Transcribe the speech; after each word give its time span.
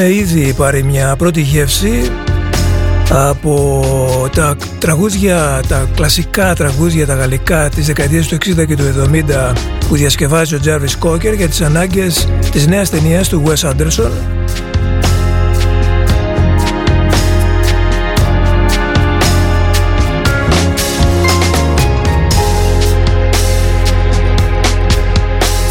Έχουμε 0.00 0.14
ήδη 0.14 0.52
πάρει 0.52 0.82
μια 0.82 1.16
πρώτη 1.16 1.40
γεύση 1.40 2.10
από 3.10 4.30
τα 4.34 4.56
τραγούδια, 4.78 5.60
τα 5.68 5.88
κλασικά 5.94 6.54
τραγούδια, 6.54 7.06
τα 7.06 7.14
γαλλικά 7.14 7.68
της 7.68 7.86
δεκαετίας 7.86 8.26
του 8.26 8.34
60 8.34 8.66
και 8.66 8.76
του 8.76 8.82
70 9.12 9.52
που 9.88 9.96
διασκευάζει 9.96 10.54
ο 10.54 10.60
Jarvis 10.64 11.08
Cocker 11.08 11.36
για 11.36 11.48
τις 11.48 11.60
ανάγκες 11.60 12.28
της 12.52 12.66
νέας 12.66 12.90
ταινίας 12.90 13.28
του 13.28 13.42
Wes 13.46 13.70
Anderson 13.70 14.10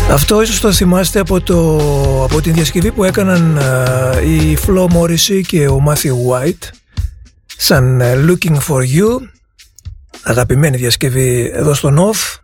Αυτό 0.10 0.42
ίσως 0.42 0.60
το 0.60 0.74
θυμάστε 0.74 1.20
από, 1.20 1.42
το, 1.42 1.78
από 2.24 2.42
την 2.42 2.54
διασκευή 2.54 2.92
που 2.92 3.04
έκαναν 3.04 3.60
η 4.26 4.58
Flo 4.66 4.88
Morrissey 4.88 5.42
και 5.48 5.68
ο 5.68 5.84
Matthew 5.88 6.12
White 6.30 6.70
σαν 7.58 8.02
Looking 8.02 8.58
For 8.68 8.80
You. 8.80 9.18
Αγαπημένη 10.24 10.78
διασκευή 10.78 11.52
εδώ 11.54 11.74
στο 11.74 12.12
Off. 12.12 12.38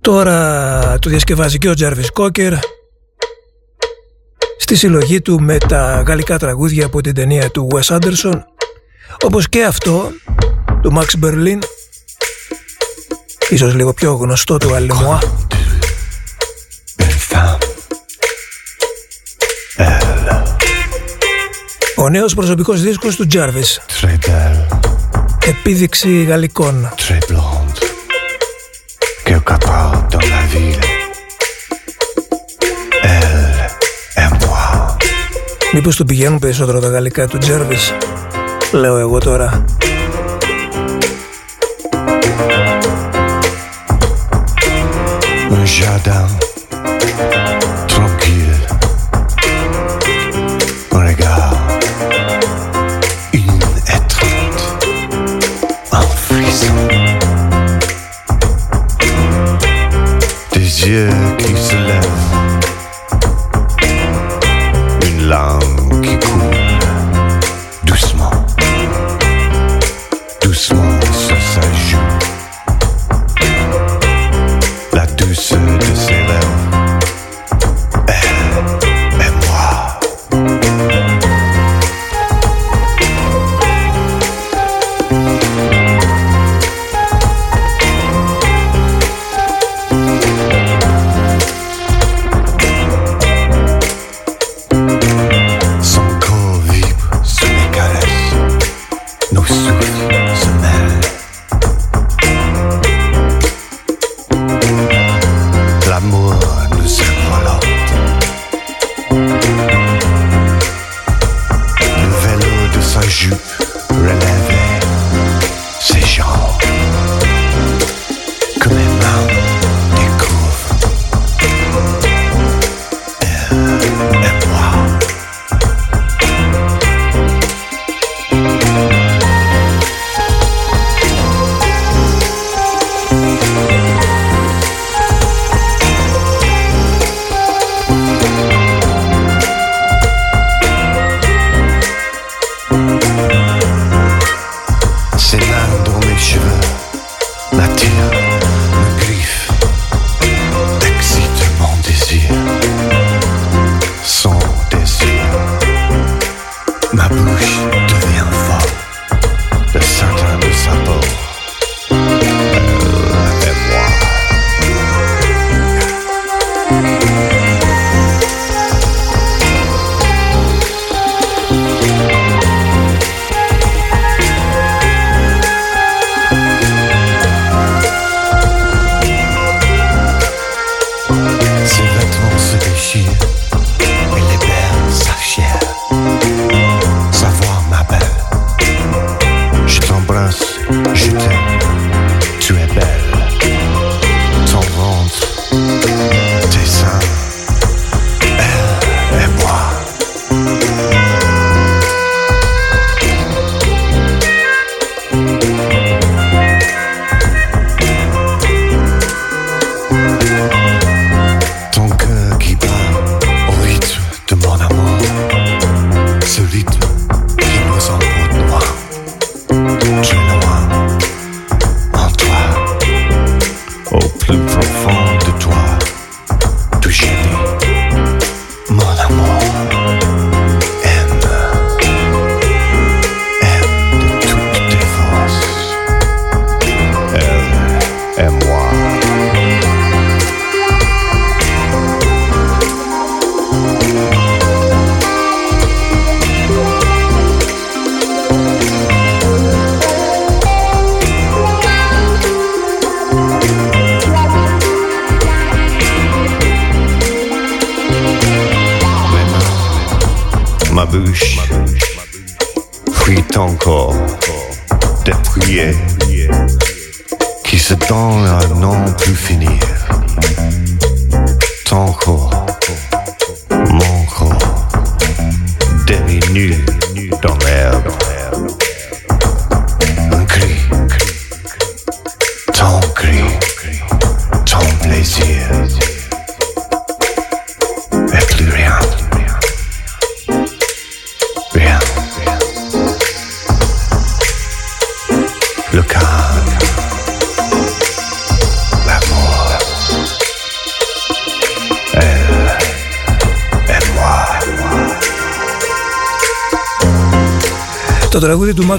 Τώρα 0.00 0.98
το 0.98 1.10
διασκευάζει 1.10 1.58
και 1.58 1.68
ο 1.68 1.72
Jarvis 1.78 2.08
Cocker 2.14 2.52
στη 4.58 4.76
συλλογή 4.76 5.20
του 5.20 5.40
με 5.40 5.58
τα 5.58 6.02
γαλλικά 6.06 6.38
τραγούδια 6.38 6.86
από 6.86 7.00
την 7.00 7.14
ταινία 7.14 7.50
του 7.50 7.68
Wes 7.72 7.98
Anderson. 7.98 8.40
Όπως 9.22 9.48
και 9.48 9.64
αυτό 9.64 10.10
του 10.82 10.92
Max 10.96 11.24
Berlin 11.24 11.58
ίσως 13.48 13.74
λίγο 13.74 13.92
πιο 13.92 14.12
γνωστό 14.12 14.56
του 14.56 14.74
Αλεμουά 14.74 15.18
νέος 22.10 22.34
προσωπικός 22.34 22.80
δίσκος 22.80 23.16
του 23.16 23.26
Jarvis. 23.32 23.96
Επίδειξη 25.46 26.22
γαλλικών. 26.22 26.92
Quelque 29.24 29.56
part 29.66 30.02
dans 30.12 30.26
la 30.32 30.42
ville. 30.52 30.84
Elle 33.02 33.66
et 34.14 34.30
moi. 34.40 34.96
Μήπως 35.72 35.96
του 35.96 36.04
πηγαίνουν 36.04 36.38
περισσότερο 36.38 36.80
τα 36.80 36.88
γαλλικά 36.88 37.26
του 37.26 37.38
Jarvis. 37.42 37.94
Λέω 38.72 38.96
εγώ 38.96 39.18
τώρα. 39.18 39.64
Un 45.50 45.66
jardin 45.76 46.39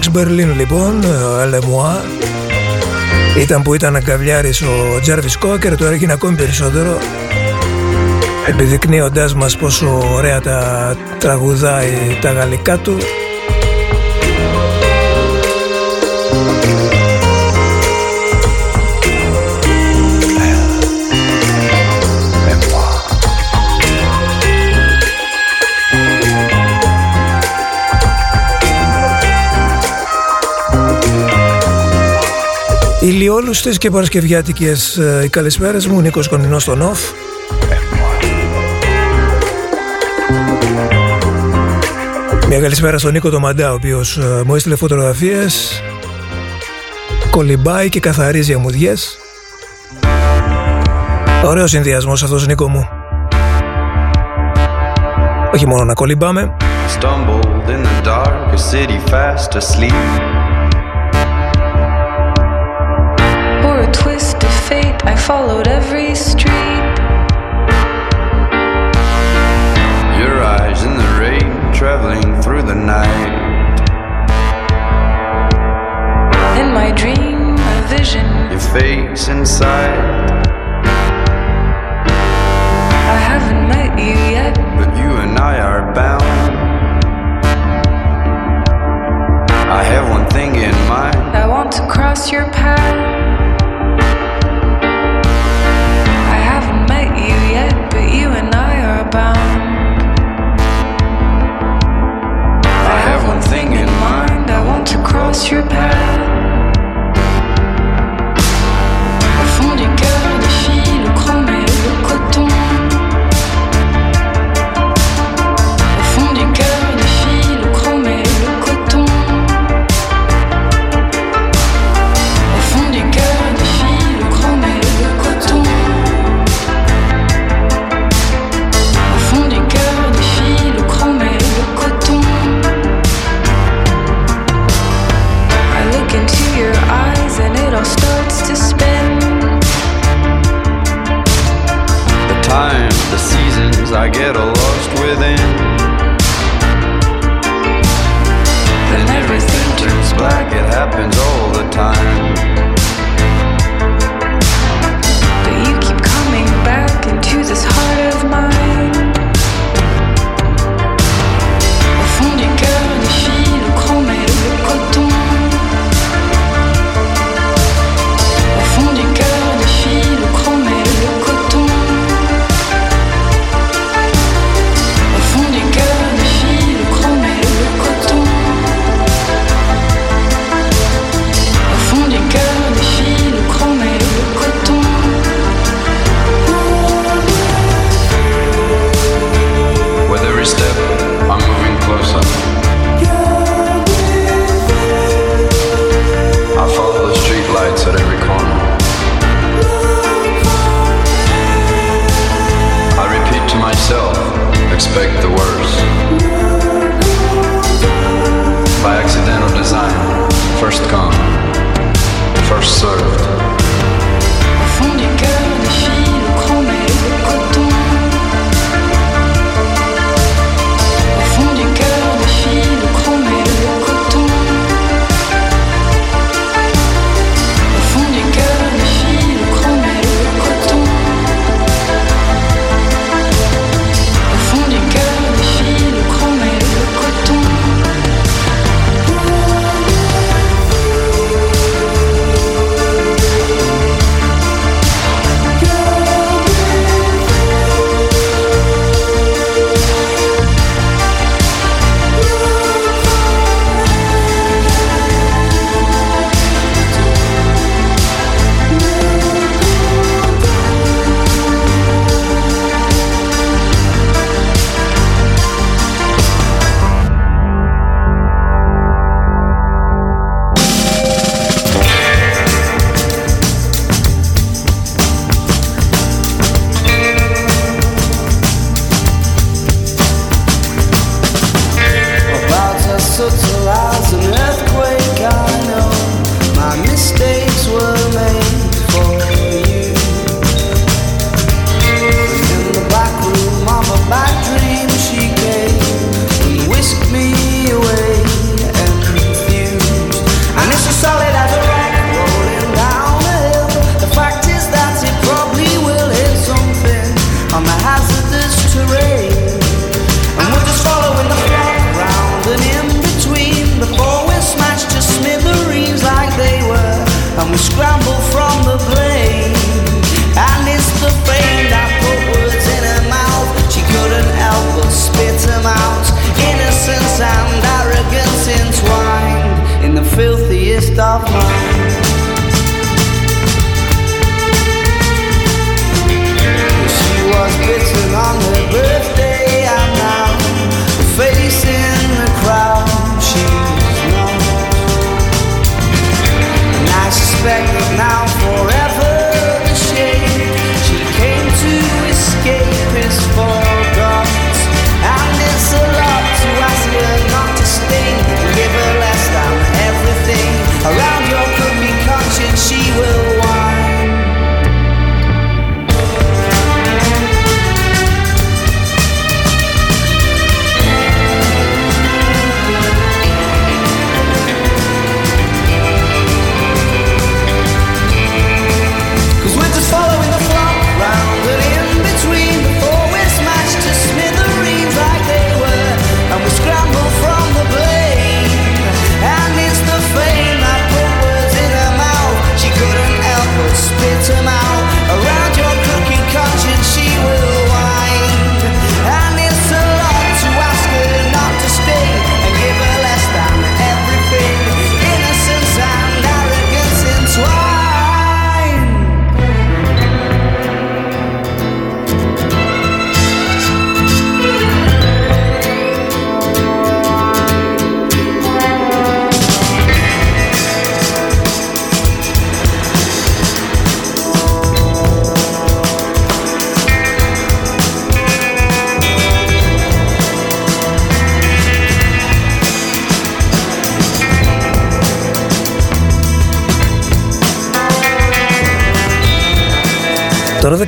Max 0.02 0.10
Berlin 0.18 0.56
λοιπόν, 0.58 1.04
Elle 1.44 1.60
moi, 1.60 2.06
ήταν 3.40 3.62
που 3.62 3.74
ήταν 3.74 3.96
αγκαβλιάρης 3.96 4.62
ο 4.62 5.00
Τζάρβις 5.02 5.38
Κόκερ, 5.38 5.78
τώρα 5.78 5.92
έγινε 5.92 6.14
ακόμη 6.14 6.36
περισσότερο. 6.36 6.98
Επιδεικνύοντάς 8.48 9.36
μας 9.36 9.58
πόσο 9.58 10.02
ωραία 10.14 10.42
τα 10.42 10.96
τραγουδάει 11.20 12.18
τα 12.22 12.32
γαλλικά 12.32 12.78
του 12.78 12.98
Ηλιόλουστες 33.02 33.78
και 33.78 33.90
παρασκευιάτικες 33.90 34.98
ε, 34.98 35.22
οι 35.24 35.30
καλησπέρες 35.30 35.88
μου, 35.88 36.02
Νίκος 36.02 36.28
Κονινός 36.28 36.62
στον 36.62 36.82
ΟΦ. 36.82 37.00
Μια 42.48 42.60
καλησπέρα 42.60 42.98
στον 42.98 43.12
Νίκο 43.12 43.40
Μαντά, 43.40 43.72
ο 43.72 43.74
οποίος 43.74 44.18
ε, 44.18 44.44
μου 44.46 44.56
έστειλε 44.56 44.76
φωτογραφίες, 44.76 45.82
κολυμπάει 47.30 47.90
και 47.90 48.00
καθαρίζει 48.00 48.54
αμμουδιές. 48.54 49.18
Ωραίος 51.46 51.70
συνδυασμός 51.70 52.24
αυτός 52.24 52.48
Νίκο 52.48 52.70
μου. 52.70 52.88
Όχι 55.54 55.68
μόνο 55.68 55.84
να 55.84 55.94
κολυμπάμε, 55.94 56.56
Stumbled 57.00 57.70
in 57.76 57.82
the 57.84 57.98
dark, 58.04 58.54
a 58.54 58.58
city 58.58 59.00
fast 59.12 59.56
asleep. 59.56 60.51
Followed 65.32 65.70
every 65.70 66.14
street. 66.14 66.94
Your 70.22 70.36
eyes 70.44 70.84
in 70.84 70.94
the 70.98 71.10
rain, 71.22 71.50
traveling 71.72 72.42
through 72.42 72.64
the 72.64 72.76
night. 72.76 73.36
In 76.60 76.74
my 76.74 76.92
dream, 76.92 77.56
a 77.58 77.88
vision. 77.88 78.28
Your 78.52 78.60
face 78.76 79.30
inside, 79.30 80.21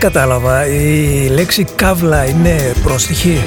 κατάλαβα, 0.04 0.68
η 0.68 1.28
λέξη 1.30 1.66
καύλα 1.76 2.26
είναι 2.26 2.56
πρόστιχη. 2.84 3.38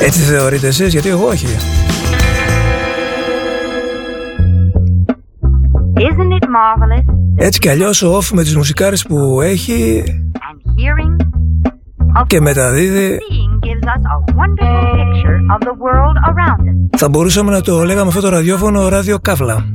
Έτσι 0.00 0.20
θεωρείτε 0.20 0.66
εσείς, 0.66 0.92
γιατί 0.92 1.08
εγώ 1.08 1.26
όχι; 1.26 1.46
Έτσι 7.36 7.58
κι 7.58 7.68
αλλιώς 7.68 8.02
ο 8.02 8.18
Off 8.18 8.30
με 8.32 8.42
τις 8.42 8.56
μουσικάρες 8.56 9.02
που 9.02 9.40
έχει 9.40 10.02
και 12.26 12.40
μεταδίδει 12.40 13.18
θα 16.96 17.08
μπορούσαμε 17.08 17.50
να 17.50 17.60
το 17.60 17.84
λέγαμε 17.84 18.08
αυτό 18.08 18.20
το 18.20 18.28
ραδιόφωνο 18.28 18.88
ράδιο 18.88 19.18
καύλα. 19.18 19.73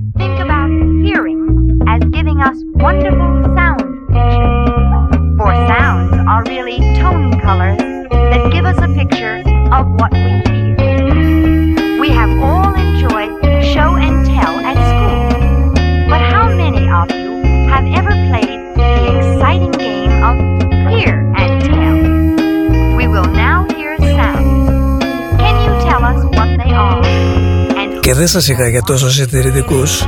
και 28.10 28.16
δεν 28.16 28.28
σας 28.28 28.48
είχα 28.48 28.68
για 28.68 28.82
τόσο 28.82 29.10
συντηρητικούς. 29.10 30.08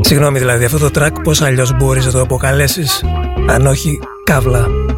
Συγγνώμη 0.00 0.38
δηλαδή, 0.38 0.64
αυτό 0.64 0.78
το 0.78 1.00
track 1.00 1.12
πώς 1.22 1.42
αλλιώς 1.42 1.76
μπορείς 1.76 2.06
να 2.06 2.12
το 2.12 2.20
αποκαλέσεις, 2.20 3.04
αν 3.48 3.66
όχι 3.66 3.98
καύλα. 4.24 4.89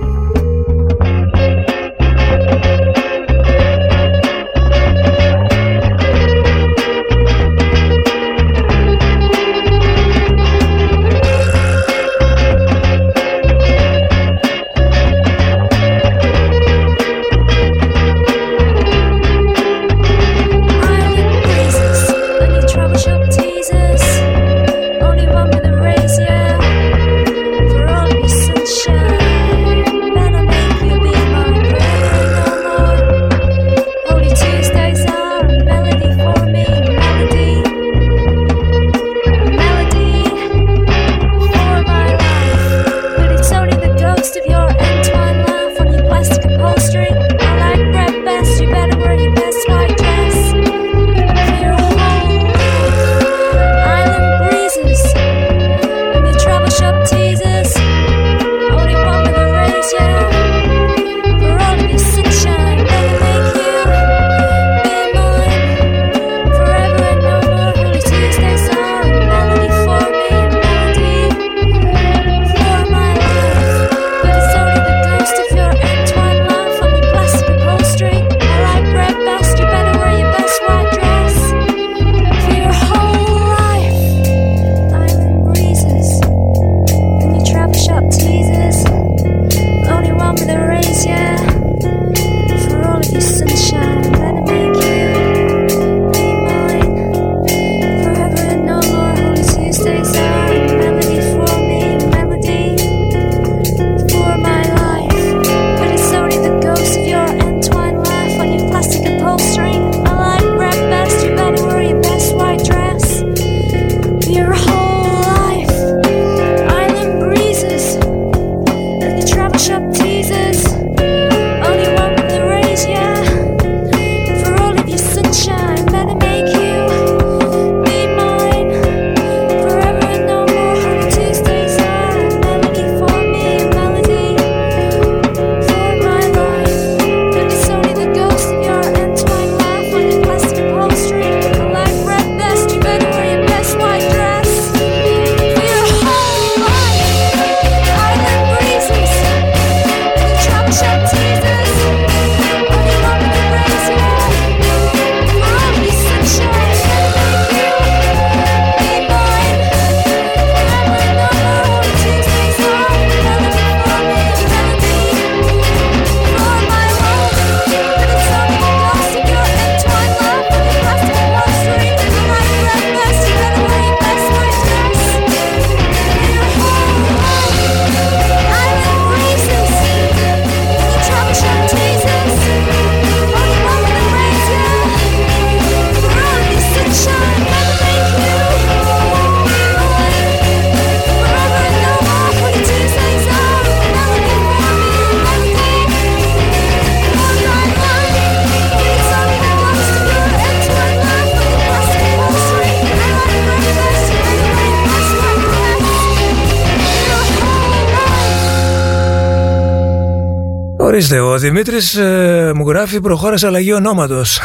Ορίστε, 210.92 211.20
ο 211.20 211.38
Δημήτρης 211.38 211.94
ε, 211.94 212.52
μου 212.54 212.68
γράφει 212.68 213.00
προχώρασε 213.00 213.46
αλλαγή 213.46 213.72
ονόματος. 213.72 214.40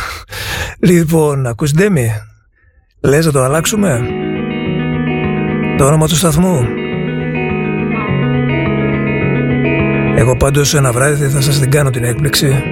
λοιπόν, 0.89 1.45
ακούς 1.45 1.71
Ντέμι, 1.71 2.12
λες 3.01 3.25
να 3.25 3.31
το 3.31 3.43
αλλάξουμε; 3.43 4.07
Το 5.77 5.86
όνομα 5.86 6.07
του 6.07 6.15
σταθμού. 6.15 6.60
Εγώ 10.15 10.38
πάντως 10.38 10.73
ένα 10.73 10.91
βράδυ 10.91 11.27
θα 11.27 11.41
σας 11.41 11.60
την 11.60 11.71
κάνω 11.71 11.89
την 11.89 12.03
έκπληξη. 12.03 12.63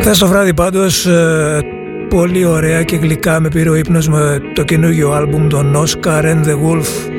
Χθες 0.00 0.18
το 0.18 0.26
βράδυ 0.26 0.54
πάντως 0.54 1.06
ε, 1.06 1.79
πολύ 2.10 2.44
ωραία 2.44 2.82
και 2.82 2.96
γλυκά 2.96 3.40
με 3.40 3.48
πήρε 3.48 3.68
ο 3.68 3.74
ύπνος 3.74 4.08
με 4.08 4.40
το 4.54 4.62
καινούργιο 4.64 5.10
άλμπουμ 5.10 5.46
των 5.46 5.76
Oscar 5.76 6.22
and 6.22 6.44
the 6.44 6.54
Wolf 6.64 7.10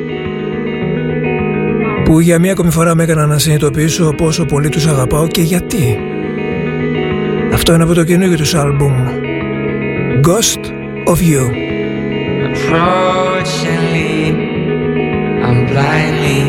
που 2.04 2.20
για 2.20 2.38
μία 2.38 2.52
ακόμη 2.52 2.70
φορά 2.70 2.94
με 2.94 3.02
έκανα 3.02 3.26
να 3.26 3.38
συνειδητοποιήσω 3.38 4.14
πόσο 4.16 4.44
πολύ 4.44 4.68
τους 4.68 4.86
αγαπάω 4.86 5.26
και 5.26 5.42
γιατί. 5.42 5.98
Αυτό 7.52 7.74
είναι 7.74 7.82
από 7.82 7.94
το 7.94 8.04
καινούργιο 8.04 8.36
τους 8.36 8.54
άλμπουμ 8.54 8.92
Ghost 10.28 10.62
of 11.12 11.18
You. 11.30 11.44
Approachingly, 12.48 14.14
I'm 15.46 15.58
blindly, 15.70 16.42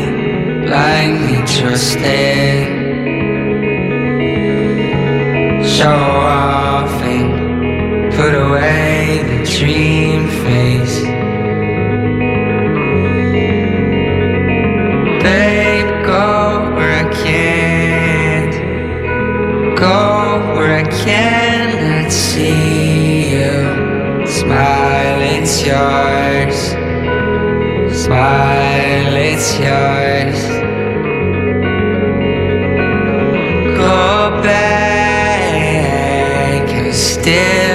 blindly 0.66 1.38
trusted. 1.54 2.66
Show 5.76 5.88
off 5.88 6.34
and 6.34 6.43
put 8.16 8.34
away 8.34 9.22
the 9.30 9.40
dream 9.58 10.28
face. 10.44 11.02
Babe, 15.22 15.90
go 16.06 16.26
where 16.76 16.94
I 17.04 17.06
can't. 17.24 18.54
Go 19.76 19.98
where 20.54 20.74
I 20.76 20.86
cannot 21.04 22.12
see 22.12 23.32
you. 23.32 23.54
Smile, 24.26 25.20
it's 25.36 25.54
yours. 25.66 26.58
Smile, 28.04 29.14
it's 29.30 29.48
yours. 29.58 30.40
Go 33.76 34.40
back, 34.42 35.84
I 36.68 36.90
still 36.92 37.73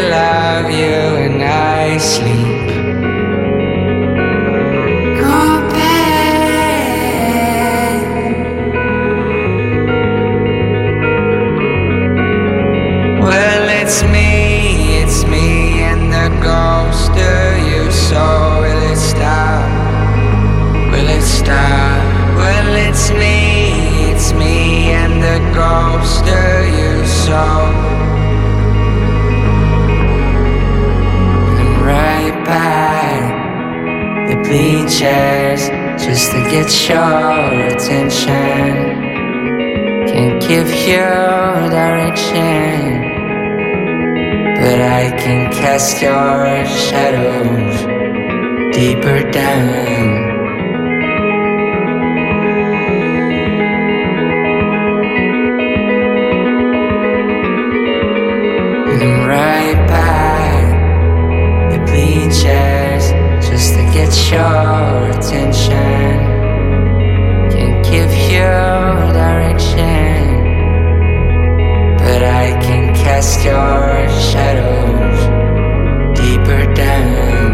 bleachers 34.89 35.69
just 36.03 36.31
to 36.31 36.39
get 36.49 36.89
your 36.89 37.67
attention. 37.67 38.73
Can't 40.07 40.41
give 40.41 40.67
you 40.67 41.69
direction. 41.69 43.03
But 44.57 44.81
I 44.81 45.11
can 45.15 45.51
cast 45.51 46.01
your 46.01 46.65
shadows 46.65 47.85
deeper 48.75 49.31
down. 49.31 50.39
Right 59.29 59.77
by 59.87 60.49
the 61.71 61.79
bleachers 61.85 63.05
just 63.47 63.73
to 63.75 63.83
get 63.93 64.11
your 64.31 64.78
attention. 65.19 66.17
Can't 67.51 67.83
give 67.83 68.11
you 68.31 68.51
direction. 69.19 70.19
But 72.03 72.21
I 72.23 72.57
can 72.65 72.95
cast 72.95 73.43
your 73.43 74.07
shadows 74.31 75.19
deeper 76.17 76.63
down. 76.73 77.51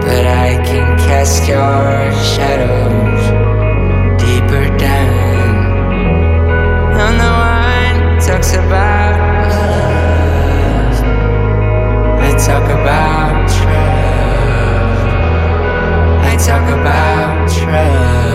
But 0.00 0.24
I 0.26 0.50
can 0.68 0.88
cast 1.06 1.46
your 1.46 2.12
shadows 2.34 3.22
deeper 4.24 4.66
down. 4.78 5.48
I'm 7.04 7.14
the 7.24 7.32
one 7.52 8.18
talks 8.26 8.52
about 8.54 9.14
love. 9.50 9.88
I 12.20 12.30
talk 12.46 12.66
about 12.70 13.27
talk 16.48 16.70
about 16.70 17.50
trust. 17.52 18.27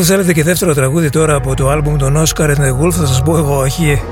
Αφού 0.00 0.06
θέλετε 0.06 0.32
και 0.32 0.42
δεύτερο 0.42 0.74
τραγούδι 0.74 1.10
τώρα 1.10 1.34
από 1.34 1.54
το 1.54 1.68
άλμπουμ 1.68 1.96
των 1.96 2.24
Oscar 2.24 2.44
and 2.44 2.56
the 2.56 2.82
Wolf. 2.82 2.90
Θα 2.90 3.06
σας 3.06 3.22
πω 3.22 3.36
εγώ 3.36 3.58
όχι. 3.58 4.02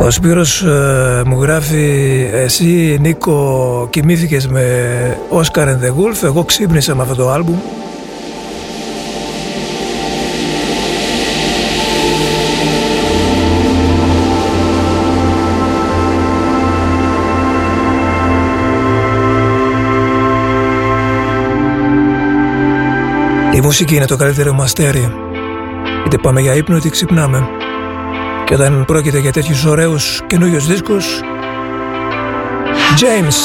Ο 0.00 0.10
Σπύρος 0.10 0.62
ε, 0.62 1.22
μου 1.26 1.42
γράφει 1.42 2.28
εσύ 2.32 2.98
Νίκο 3.00 3.86
κοιμήθηκες 3.90 4.48
με 4.48 4.64
Oscar 5.32 5.64
and 5.64 5.80
the 5.84 5.88
Wolf. 5.88 6.22
Εγώ 6.22 6.44
ξύπνησα 6.44 6.94
με 6.94 7.02
αυτό 7.02 7.14
το 7.14 7.30
άλμπουμ 7.30 7.56
Η 23.60 23.62
μουσική 23.62 23.94
είναι 23.94 24.06
το 24.06 24.16
καλύτερο 24.16 24.52
μαστέρι. 24.52 25.12
Είτε 26.06 26.18
πάμε 26.18 26.40
για 26.40 26.54
ύπνο 26.54 26.76
είτε 26.76 26.88
ξυπνάμε. 26.88 27.48
Και 28.44 28.54
όταν 28.54 28.84
πρόκειται 28.84 29.18
για 29.18 29.32
τέτοιους 29.32 29.64
ωραίους 29.64 30.20
καινούριους 30.26 30.66
δίσκους 30.66 31.20
James 33.00 33.36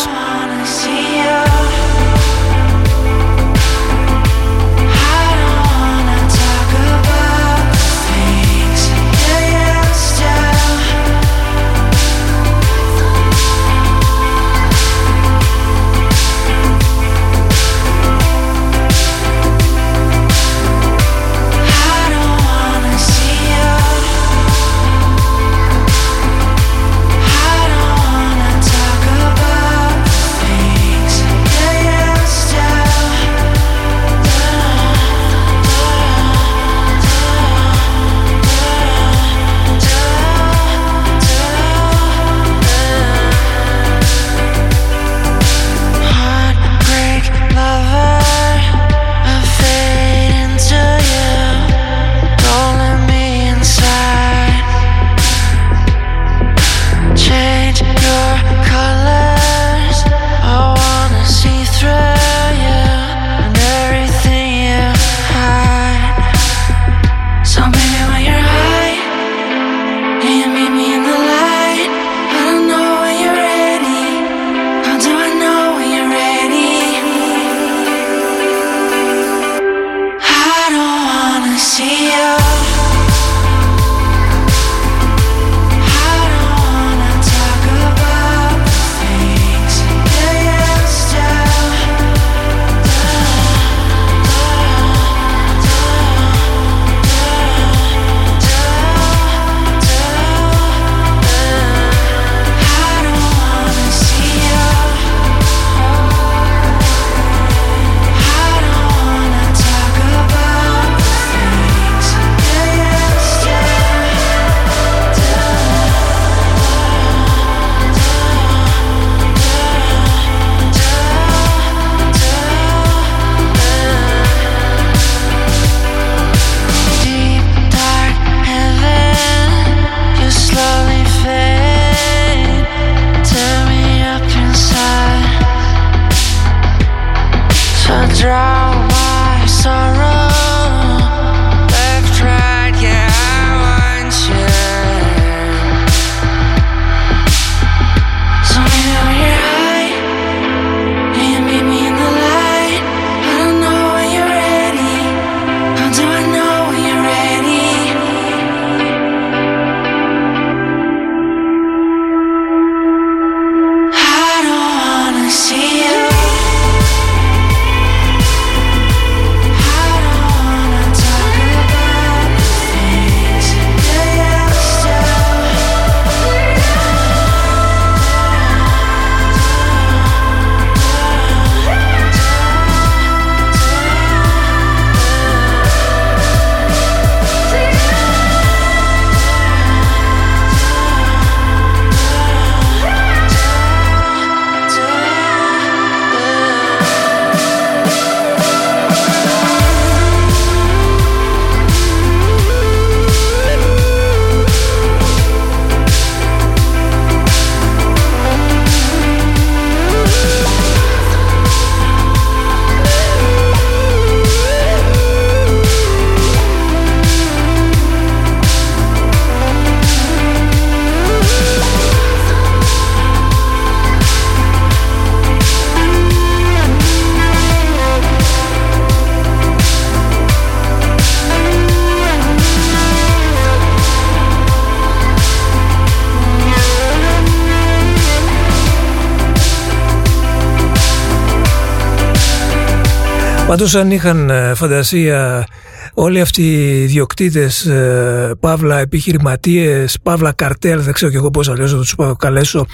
Πάντως 243.56 243.76
αν 243.76 243.92
είχαν 243.92 244.30
ε, 244.30 244.54
φαντασία 244.54 245.48
όλοι 245.94 246.22
αυτοί 246.22 246.42
οι 246.42 246.86
διοκτήτες, 246.86 247.66
ε, 247.66 248.32
παύλα 248.40 248.80
επιχειρηματίες, 248.80 249.98
παύλα 250.04 250.32
καρτέλ, 250.32 250.82
δεν 250.82 250.94
ξέρω 250.94 251.12
και 251.12 251.18
εγώ 251.18 251.30
πώς 251.30 251.50
αλλιώς 251.50 251.72
θα 251.72 251.78
τους 251.78 251.96
καλέσω, 252.18 252.66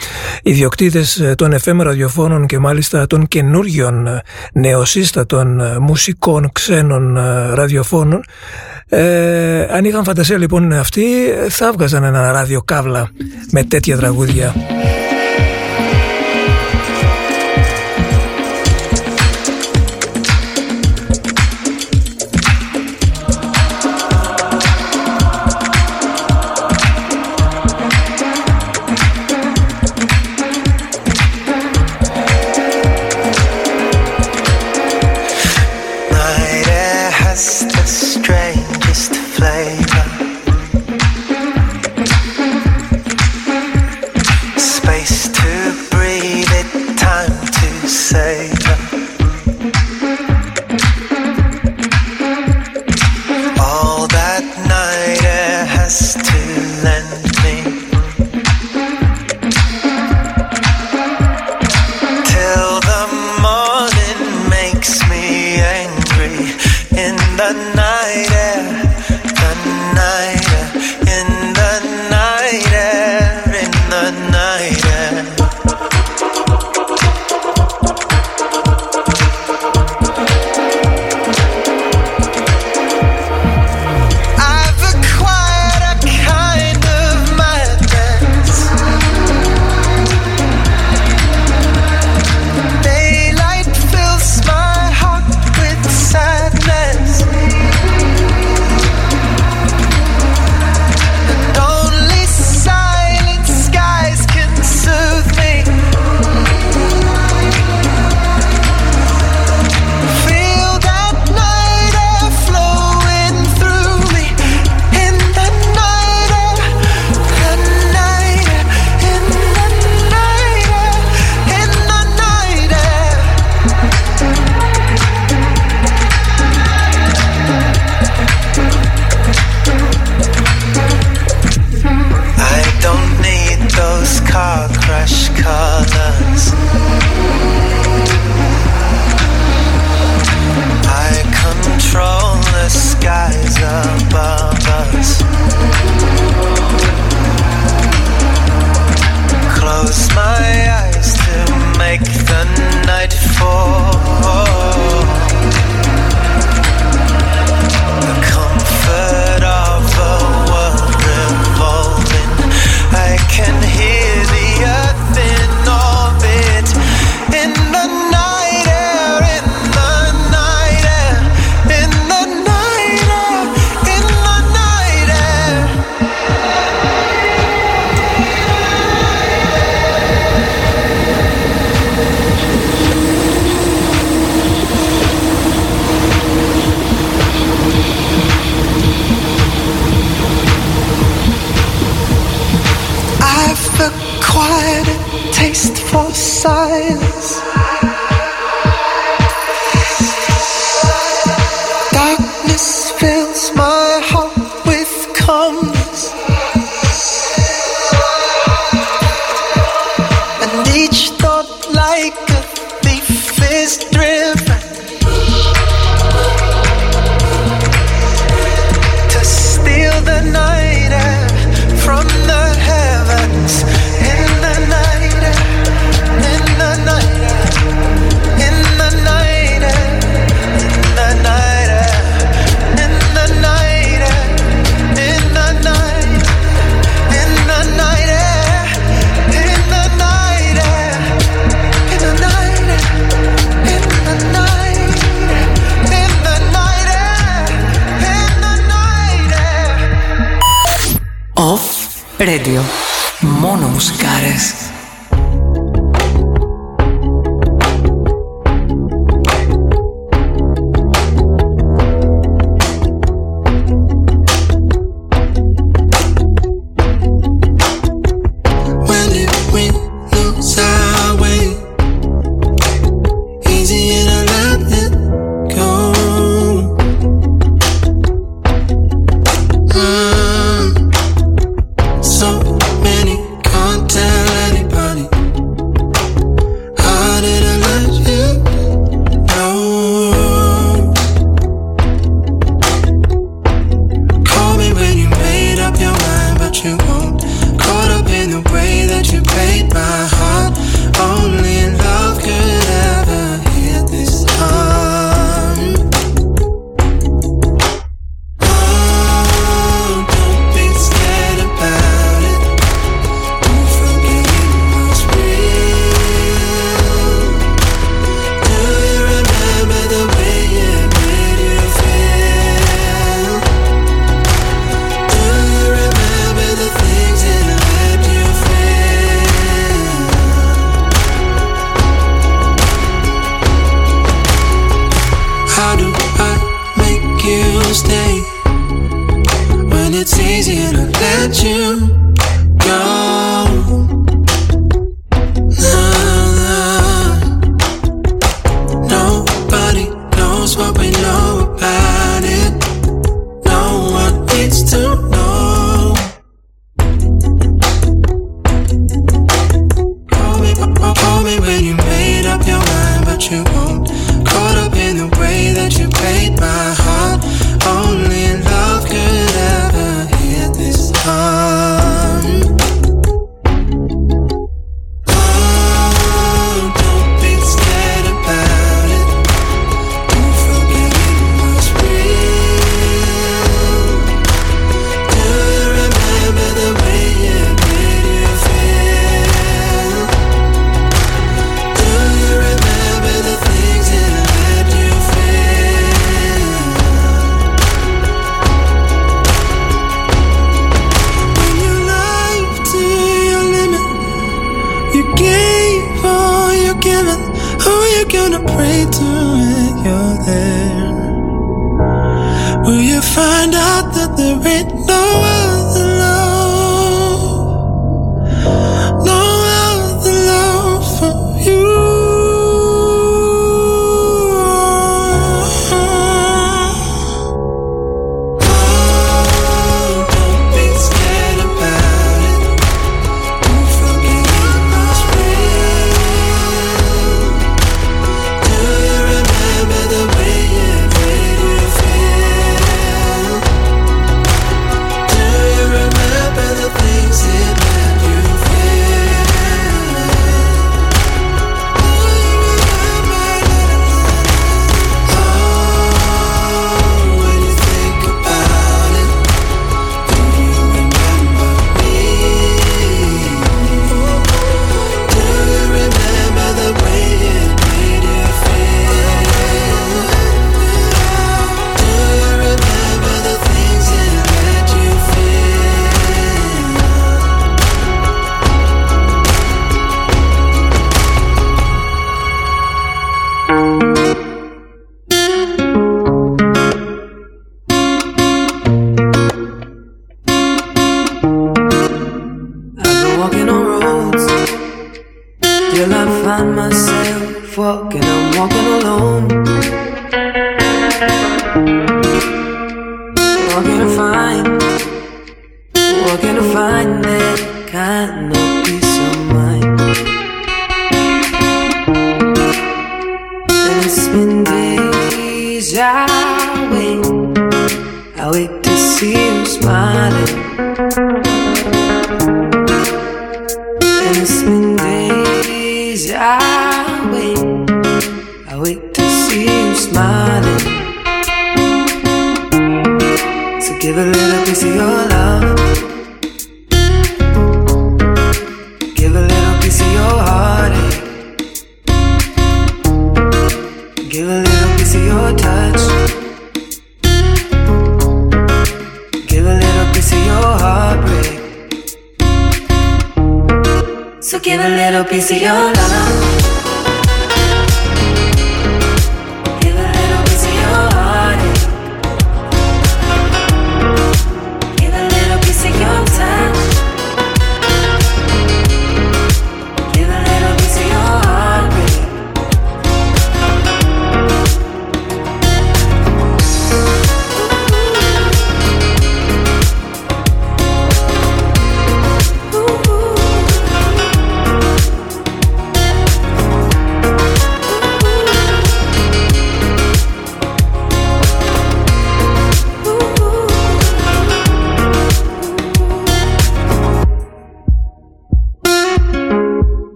οι 0.43 0.51
διοκτήτες 0.51 1.19
ε, 1.19 1.35
των 1.35 1.55
FM 1.63 1.79
ραδιοφώνων 1.79 2.45
και 2.45 2.59
μάλιστα 2.59 3.07
των 3.07 3.27
καινούργιων 3.27 4.07
νεοσύστατων 4.53 5.61
μουσικών 5.79 6.51
ξένων 6.51 7.17
ραδιοφώνων, 7.53 8.21
αν 9.73 9.85
είχαν 9.85 10.03
φαντασία 10.03 10.37
λοιπόν 10.37 10.73
αυτοί 10.73 11.03
θα 11.49 11.71
βγάζαν 11.71 12.03
ένα 12.03 12.31
ραδιοκάβλα 12.31 13.09
με 13.51 13.63
τέτοια 13.63 13.97
τραγούδια. 13.97 14.55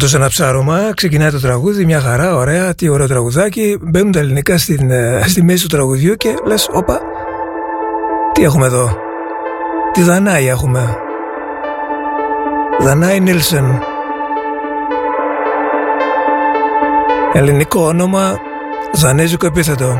Τρως 0.00 0.12
πάντως 0.12 0.26
ένα 0.26 0.44
ψάρωμα, 0.44 0.94
ξεκινάει 0.94 1.30
το 1.30 1.40
τραγούδι, 1.40 1.84
μια 1.84 2.00
χαρά, 2.00 2.36
ωραία, 2.36 2.74
τι 2.74 2.88
ωραίο 2.88 3.06
τραγουδάκι. 3.06 3.78
Μπαίνουν 3.80 4.12
τα 4.12 4.18
ελληνικά 4.18 4.58
στην, 4.58 4.90
ε, 4.90 5.22
στη 5.26 5.42
μέση 5.42 5.62
του 5.62 5.68
τραγουδιού 5.76 6.14
και 6.14 6.34
λες, 6.44 6.68
όπα, 6.72 7.00
τι 8.32 8.42
έχουμε 8.42 8.66
εδώ; 8.66 8.96
Τη 9.92 10.02
Δανάη 10.02 10.48
έχουμε; 10.48 10.96
Δανάη 12.80 13.20
Νίλσεν. 13.20 13.82
Ελληνικό 17.32 17.80
όνομα, 17.86 18.38
δανέζικο 18.92 19.46
επίθετο. 19.46 19.98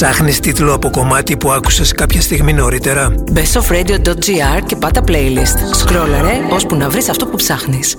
Ψάχνεις 0.00 0.40
τίτλο 0.40 0.74
από 0.74 0.90
κομμάτι 0.90 1.36
που 1.36 1.50
άκουσες 1.50 1.92
κάποια 1.92 2.20
στιγμή 2.20 2.52
νωρίτερα; 2.52 3.14
bestofradio.gr 3.34 4.62
και 4.66 4.76
πάτα 4.76 5.04
playlist. 5.08 5.74
Σκρόλαρε 5.74 6.40
ώσπου 6.50 6.76
να 6.76 6.88
βρεις 6.88 7.08
αυτό 7.08 7.26
που 7.26 7.36
ψάχνεις. 7.36 7.96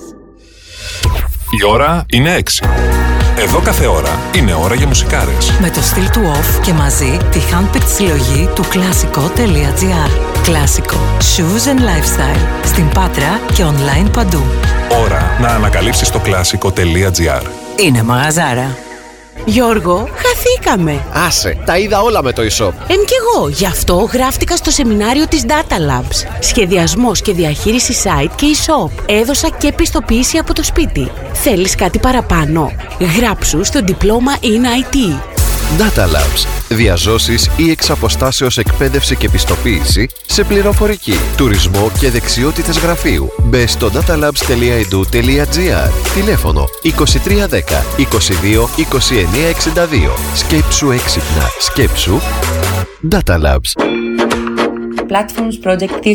Η 1.60 1.66
ώρα 1.66 2.06
είναι 2.10 2.38
6. 2.38 2.68
Εδώ 3.38 3.60
κάθε 3.60 3.88
ώρα 3.88 4.20
είναι 4.36 4.54
ώρα 4.54 4.76
για 4.76 4.88
μουσικάρες. 4.88 5.52
Με 5.62 5.70
το 5.70 5.82
στυλ 5.82 6.10
του 6.10 6.22
off 6.36 6.62
και 6.66 6.74
μαζί 6.74 7.18
τη 7.32 7.39
handpicked 7.52 7.88
συλλογή 7.95 8.50
του 8.56 8.64
κλασικό.gr. 8.70 10.10
Κλασικό. 10.43 10.97
Shoes 11.20 11.70
and 11.70 11.80
lifestyle. 11.80 12.66
Στην 12.66 12.89
Πάτρα 12.89 13.39
και 13.54 13.64
online 13.64 14.12
παντού. 14.12 14.43
Ώρα 15.04 15.38
να 15.41 15.47
ανακαλύψεις 15.47 16.10
το 16.10 16.20
κλασικό.gr. 16.20 17.41
Είναι 17.86 18.04
μαγαζάρα. 18.04 18.78
Γιώργο, 19.45 20.08
χαθήκαμε. 20.64 21.05
Άσε, 21.12 21.57
τα 21.66 21.78
είδα 21.78 22.01
όλα 22.01 22.24
με 22.24 22.34
το 22.34 22.41
e-shop. 22.41 22.72
Εν 22.88 23.05
κι 23.05 23.14
εγώ, 23.22 23.49
γι' 23.49 23.66
αυτό 23.66 24.10
γράφτηκα 24.14 24.55
στο 24.55 24.72
σεμινάριο 24.72 25.28
της 25.28 25.43
Data 25.47 25.74
Labs. 25.74 26.38
Σχεδιασμός 26.39 27.22
και 27.22 27.34
διαχείριση 27.34 27.95
site 28.03 28.32
και 28.36 28.45
e-shop. 28.55 29.03
Έδωσα 29.05 29.49
και 29.49 29.74
πιστοποίηση 29.74 30.38
από 30.38 30.53
το 30.53 30.64
σπίτι. 30.64 31.12
Θέλεις 31.34 31.76
κάτι 31.76 31.99
παραπάνω; 31.99 32.72
Γράψου 33.18 33.64
στο 33.64 33.80
διπλώμα 33.80 34.36
in 34.41 34.45
IT. 34.45 34.97
Data 35.80 36.03
Labs. 36.03 36.59
Διαζώσεις 36.70 37.49
ή 37.57 37.70
εξ 37.70 37.89
αποστάσεως 37.89 38.57
εκπαίδευση 38.57 39.15
και 39.15 39.30
πιστοποίηση 39.30 40.07
σε 40.26 40.43
πληροφορική, 40.43 41.15
τουρισμό 41.38 41.91
και 41.99 42.09
δεξιότητες 42.09 42.78
γραφείου. 42.78 43.30
Μπε 43.43 43.67
στο 43.67 43.91
datalabs.edu.gr 43.93 45.89
Τηλέφωνο 46.13 46.65
2310 46.84 46.88
22 47.97 48.03
29 48.03 48.89
62 49.76 50.11
Σκέψου 50.36 50.91
έξυπνα. 50.91 51.49
Σκέψου 51.59 52.20
Data 53.11 53.41
Labs. 53.41 54.09
Platforms 55.10 55.68
Project 55.68 55.93
2020-2021. 56.03 56.10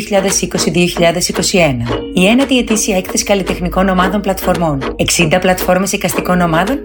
Η 2.13 2.27
ένατη 2.27 2.57
ετήσια 2.57 2.97
έκθεση 2.97 3.23
καλλιτεχνικών 3.23 3.89
ομάδων 3.89 4.21
πλατφορμών. 4.21 4.95
60 5.17 5.37
πλατφόρμες 5.41 5.91
εικαστικών 5.91 6.41
ομάδων, 6.41 6.77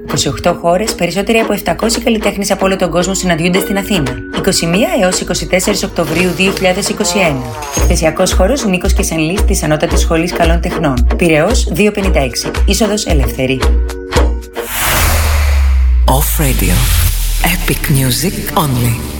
28 0.44 0.54
χώρες, 0.60 0.94
περισσότεροι 0.94 1.38
από 1.38 1.52
700 1.52 2.00
καλλιτέχνες 2.04 2.50
από 2.50 2.64
όλο 2.64 2.76
τον 2.76 2.90
κόσμο 2.90 3.14
συναντιούνται 3.14 3.60
στην 3.60 3.76
Αθήνα. 3.78 4.12
21 4.36 5.02
έως 5.02 5.20
24 5.20 5.84
Οκτωβρίου 5.84 6.30
2021. 6.30 7.42
Εκθεσιακός 7.76 8.32
χώρος 8.32 8.64
Νίκος 8.64 8.92
Κεσενλής 8.92 9.44
της 9.44 9.62
Ανώτατης 9.62 10.00
Σχολής 10.00 10.32
Καλών 10.32 10.60
Τεχνών. 10.60 11.06
Πυραιός 11.16 11.68
256. 11.72 12.50
Είσοδος 12.66 13.06
ελεύθερη. 13.06 13.60
Off 16.16 16.40
Radio. 16.40 16.74
Epic 17.54 17.82
music 17.98 18.34
only. 18.54 19.19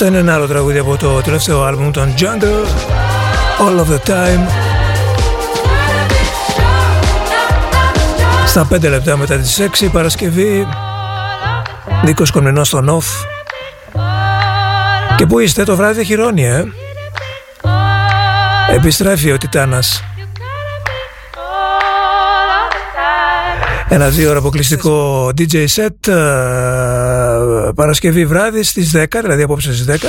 Αυτό 0.00 0.10
είναι 0.10 0.18
ένα 0.18 0.34
άλλο 0.34 0.46
τραγούδι 0.46 0.78
από 0.78 0.96
το 0.96 1.20
τελευταίο 1.20 1.62
άλμπουμ 1.62 1.90
των 1.90 2.14
Jungle. 2.18 2.66
All 3.58 3.80
of 3.80 3.92
the 3.92 4.10
Time. 4.10 4.48
Στα 8.46 8.68
5 8.72 8.88
λεπτά 8.88 9.16
μετά 9.16 9.36
τις 9.36 9.60
6 9.80 9.88
Παρασκευή. 9.92 10.66
Νίκος 12.04 12.30
Κομνηνός 12.30 12.66
στον 12.66 12.88
Off. 12.98 13.26
Και 15.16 15.26
πού 15.26 15.38
είστε 15.38 15.64
το 15.64 15.76
βράδυ 15.76 16.04
χειρόνι 16.04 16.44
ε; 16.44 16.64
Επιστρέφει 18.74 19.30
ο 19.32 19.38
Τιτάνας. 19.38 20.02
Ένα 23.88 24.08
δύο 24.08 24.30
ώρα 24.30 24.38
αποκλειστικό 24.38 25.26
DJ 25.38 25.66
set 25.74 26.08
ε, 26.08 26.67
Παρασκευή 27.78 28.26
βράδυ 28.26 28.62
στις 28.62 28.92
10, 28.96 29.04
δηλαδή 29.22 29.42
απόψε 29.42 29.74
στις 29.74 29.86
10 29.86 30.06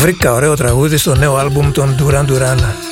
Βρήκα 0.00 0.32
ωραίο 0.32 0.56
τραγούδι 0.56 0.96
στο 0.96 1.14
νέο 1.14 1.36
άλμπουμ 1.36 1.70
των 1.72 1.96
Duran 1.98 2.26
Duran 2.26 2.91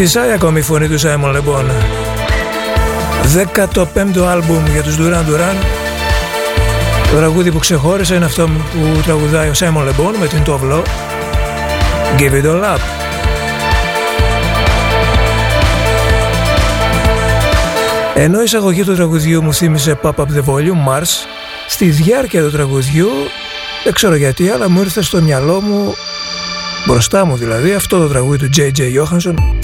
Φυσάει 0.00 0.32
ακόμη 0.32 0.58
η 0.58 0.62
φωνή 0.62 0.88
του 0.88 0.98
Σάιμον 0.98 1.30
Λεμπόν. 1.30 1.70
15ο 3.74 4.20
άλμπουμ 4.28 4.66
για 4.72 4.82
τους 4.82 4.96
Duran 4.98 5.30
Duran. 5.30 5.56
Το 7.10 7.16
τραγούδι 7.16 7.50
που 7.50 7.58
ξεχώρισε 7.58 8.14
είναι 8.14 8.24
αυτό 8.24 8.44
που 8.46 9.00
τραγουδάει 9.04 9.48
ο 9.48 9.54
Σάιμον 9.54 9.84
Λεμπόν 9.84 10.14
με 10.14 10.26
την 10.26 10.42
Τόβλο. 10.44 10.82
Give 12.18 12.32
it 12.32 12.44
all 12.44 12.62
up. 12.74 12.78
Ενώ 18.14 18.40
η 18.40 18.44
εισαγωγή 18.44 18.84
του 18.84 18.94
τραγουδιού 18.94 19.42
μου 19.42 19.54
θύμισε 19.54 19.98
Pop 20.02 20.14
Up 20.14 20.24
The 20.24 20.44
Volume, 20.44 20.88
Mars, 20.88 21.26
στη 21.68 21.86
διάρκεια 21.86 22.42
του 22.42 22.50
τραγουδιού, 22.50 23.08
δεν 23.84 23.92
ξέρω 23.92 24.14
γιατί, 24.14 24.48
αλλά 24.48 24.70
μου 24.70 24.80
ήρθε 24.80 25.02
στο 25.02 25.22
μυαλό 25.22 25.60
μου, 25.60 25.94
μπροστά 26.86 27.24
μου 27.24 27.36
δηλαδή, 27.36 27.72
αυτό 27.72 27.98
το 27.98 28.08
τραγούδι 28.08 28.48
του 28.48 28.50
J.J. 28.56 28.80
Johansson, 28.80 29.57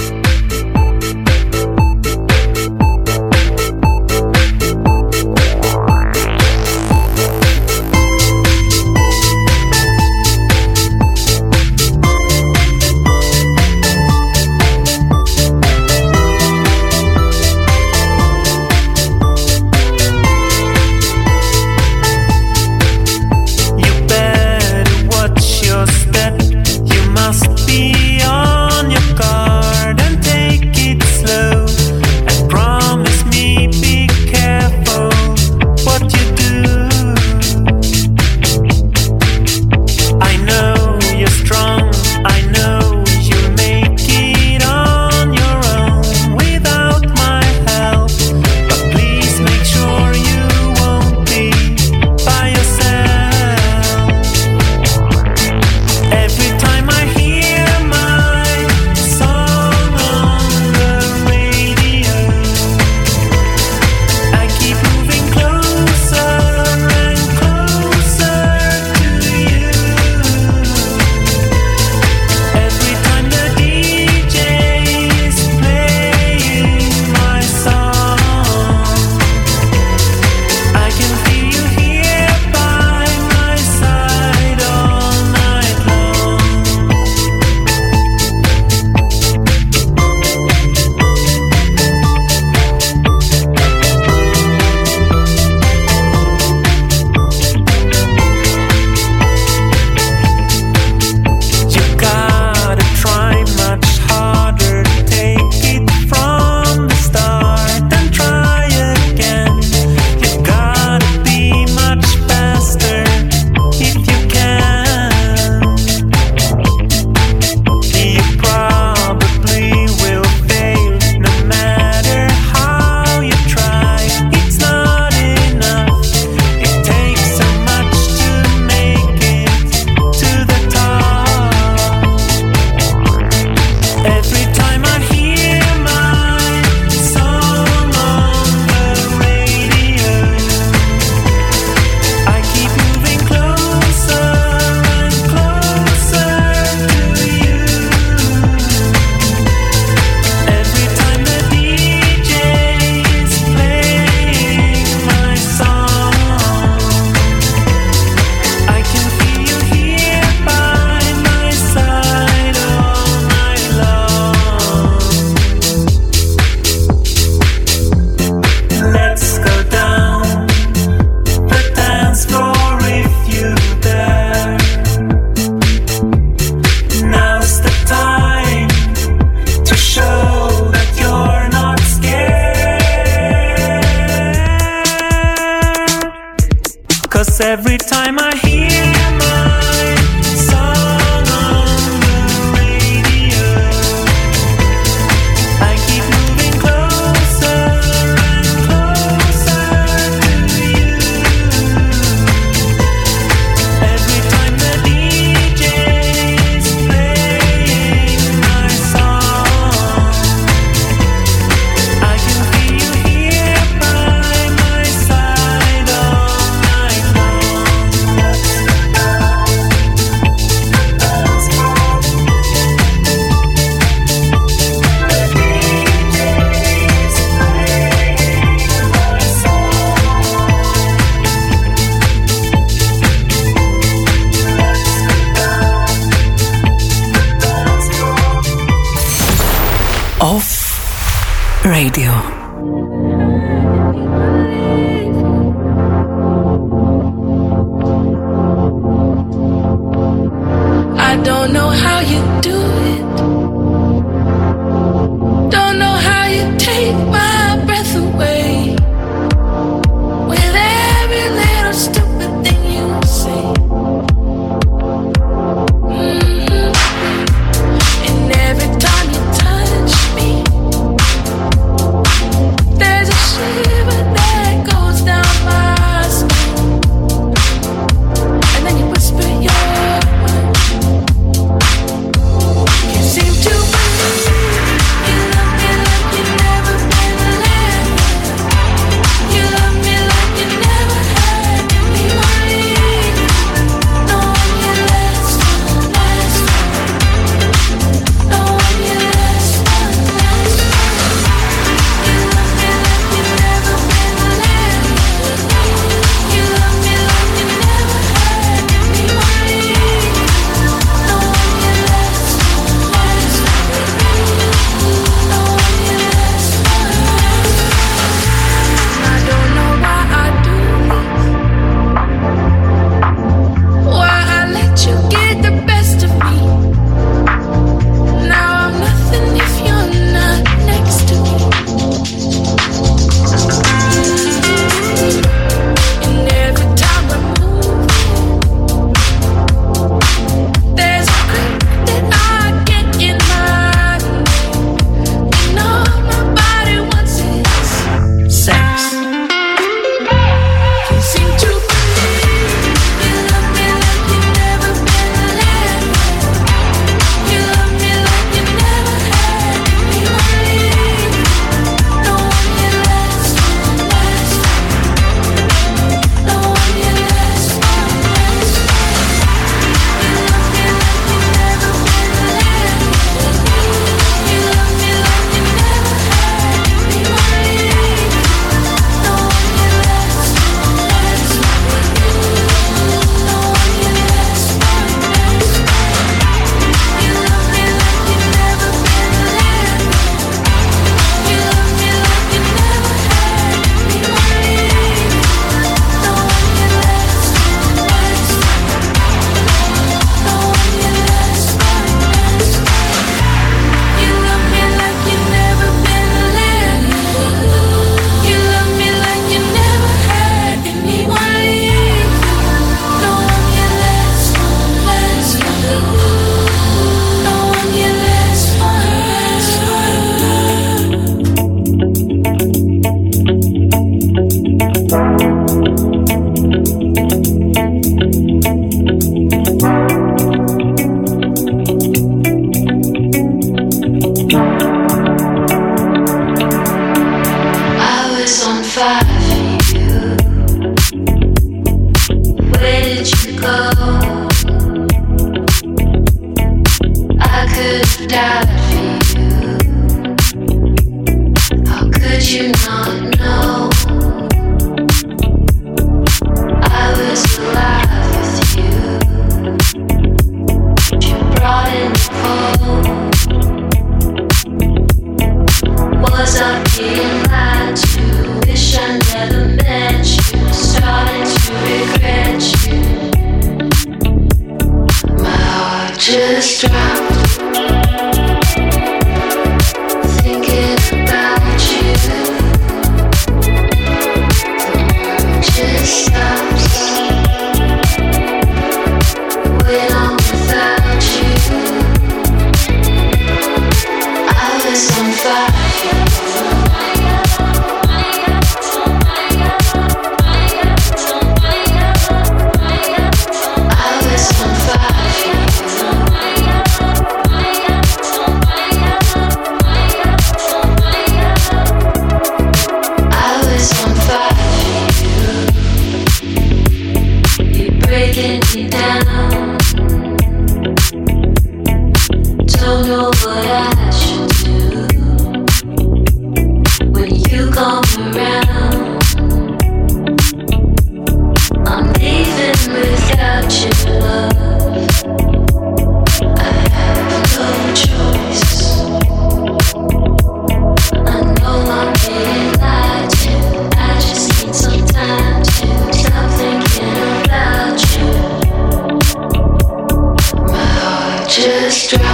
strong. 551.74 552.13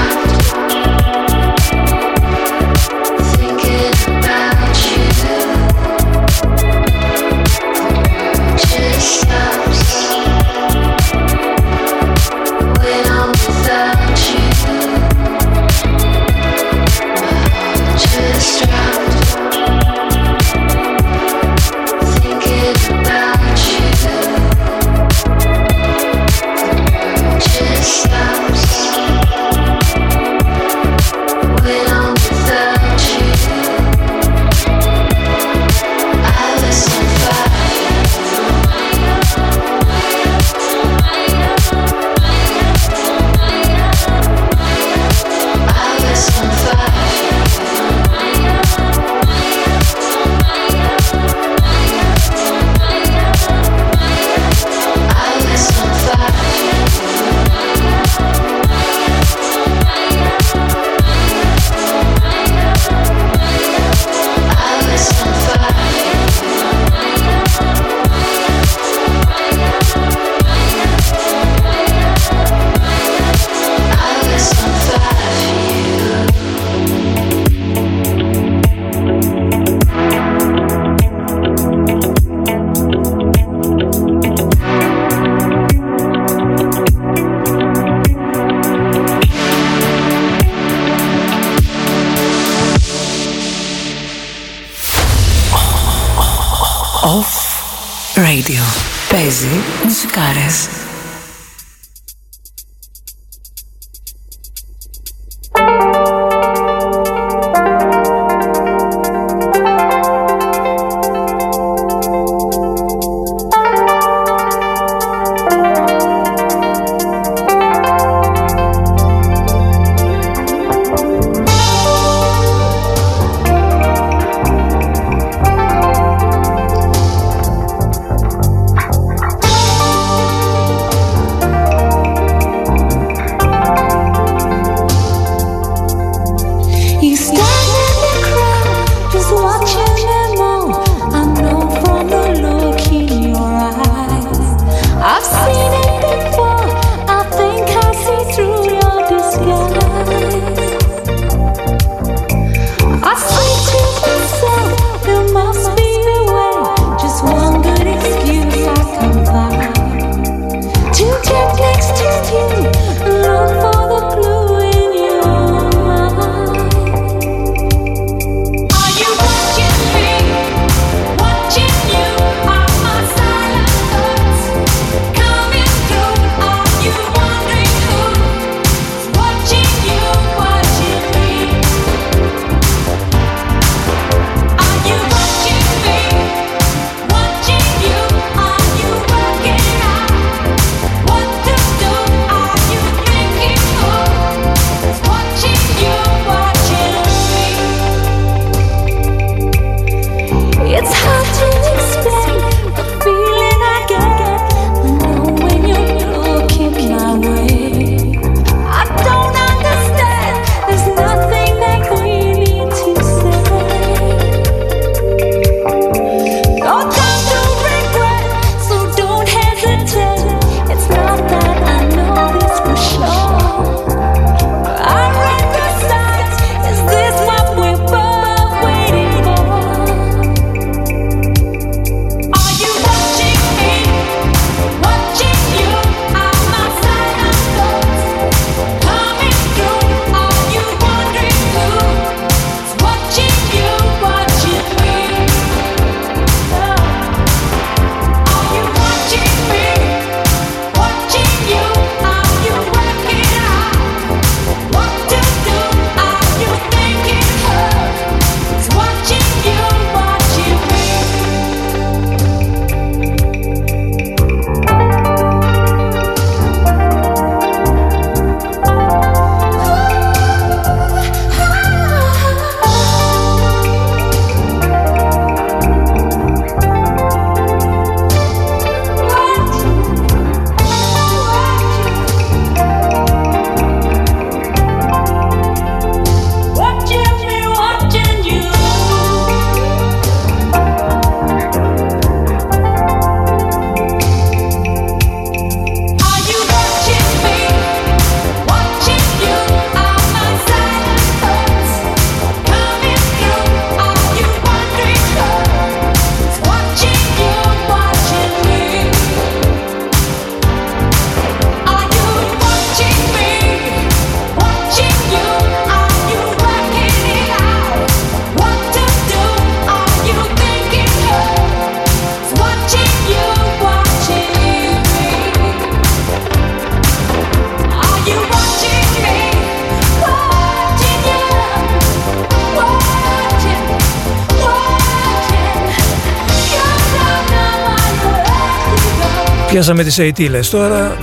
Πιάσαμε 339.61 339.85
τις 339.85 339.99
αιτήλες. 339.99 340.51
Τώρα 340.51 340.97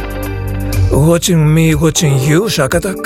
Watching 1.07 1.55
me, 1.55 1.79
watching 1.81 2.15
you, 2.29 2.41
Σάκατακ 2.45 3.05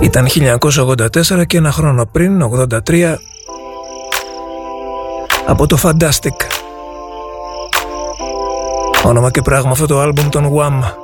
Ήταν 0.00 0.26
1984 0.28 1.46
και 1.46 1.56
ένα 1.56 1.72
χρόνο 1.72 2.06
πριν, 2.12 2.42
83 2.42 3.14
από 5.46 5.66
το 5.66 5.78
Fantastic. 5.82 6.36
Όνομα 9.04 9.30
και 9.30 9.42
πράγμα 9.42 9.70
αυτό 9.70 9.86
το 9.86 10.00
άλμπουμ 10.00 10.28
των 10.28 10.52
Wham 10.54 11.01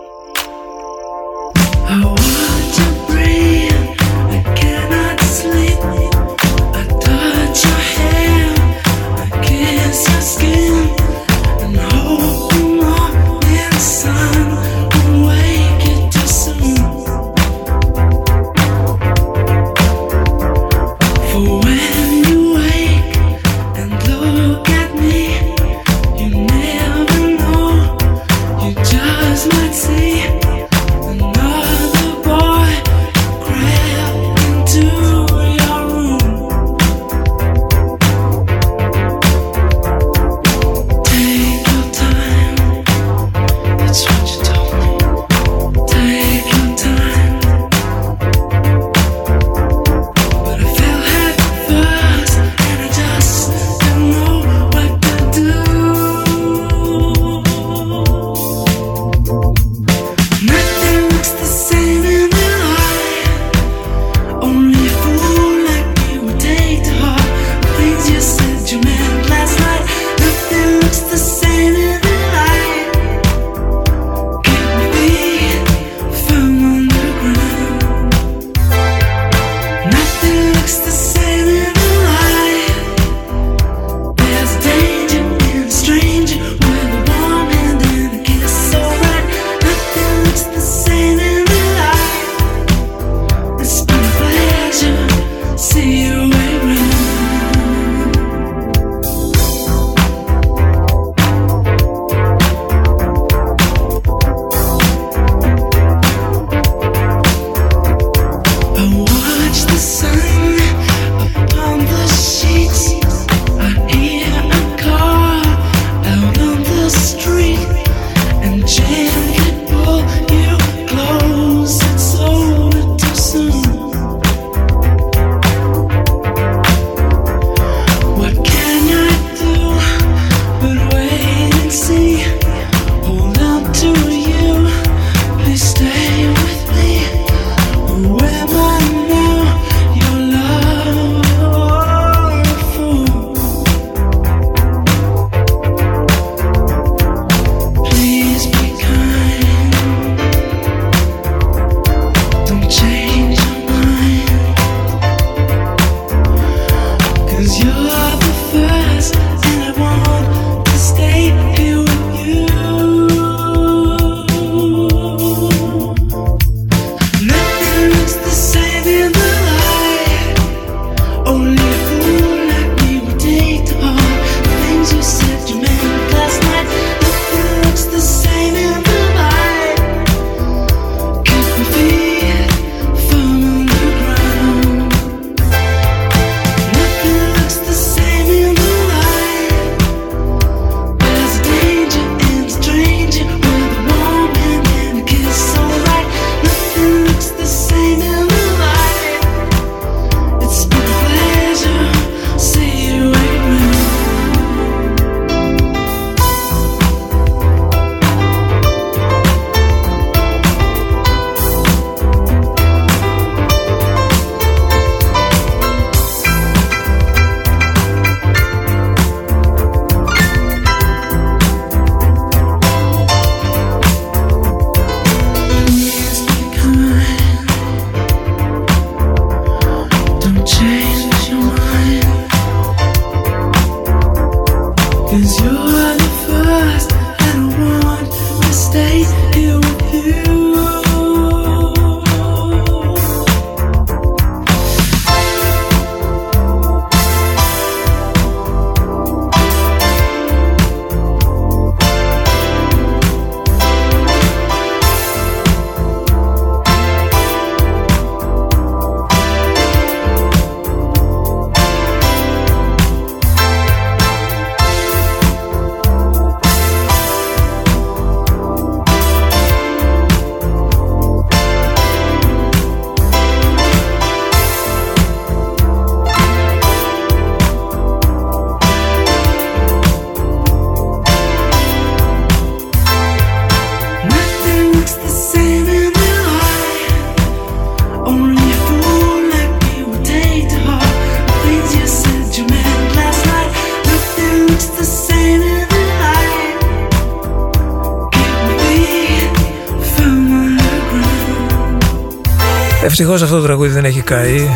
Ευτυχώς 303.01 303.23
αυτό 303.23 303.37
το 303.37 303.43
τραγούδι 303.43 303.69
δεν 303.69 303.85
έχει 303.85 304.01
καεί. 304.01 304.49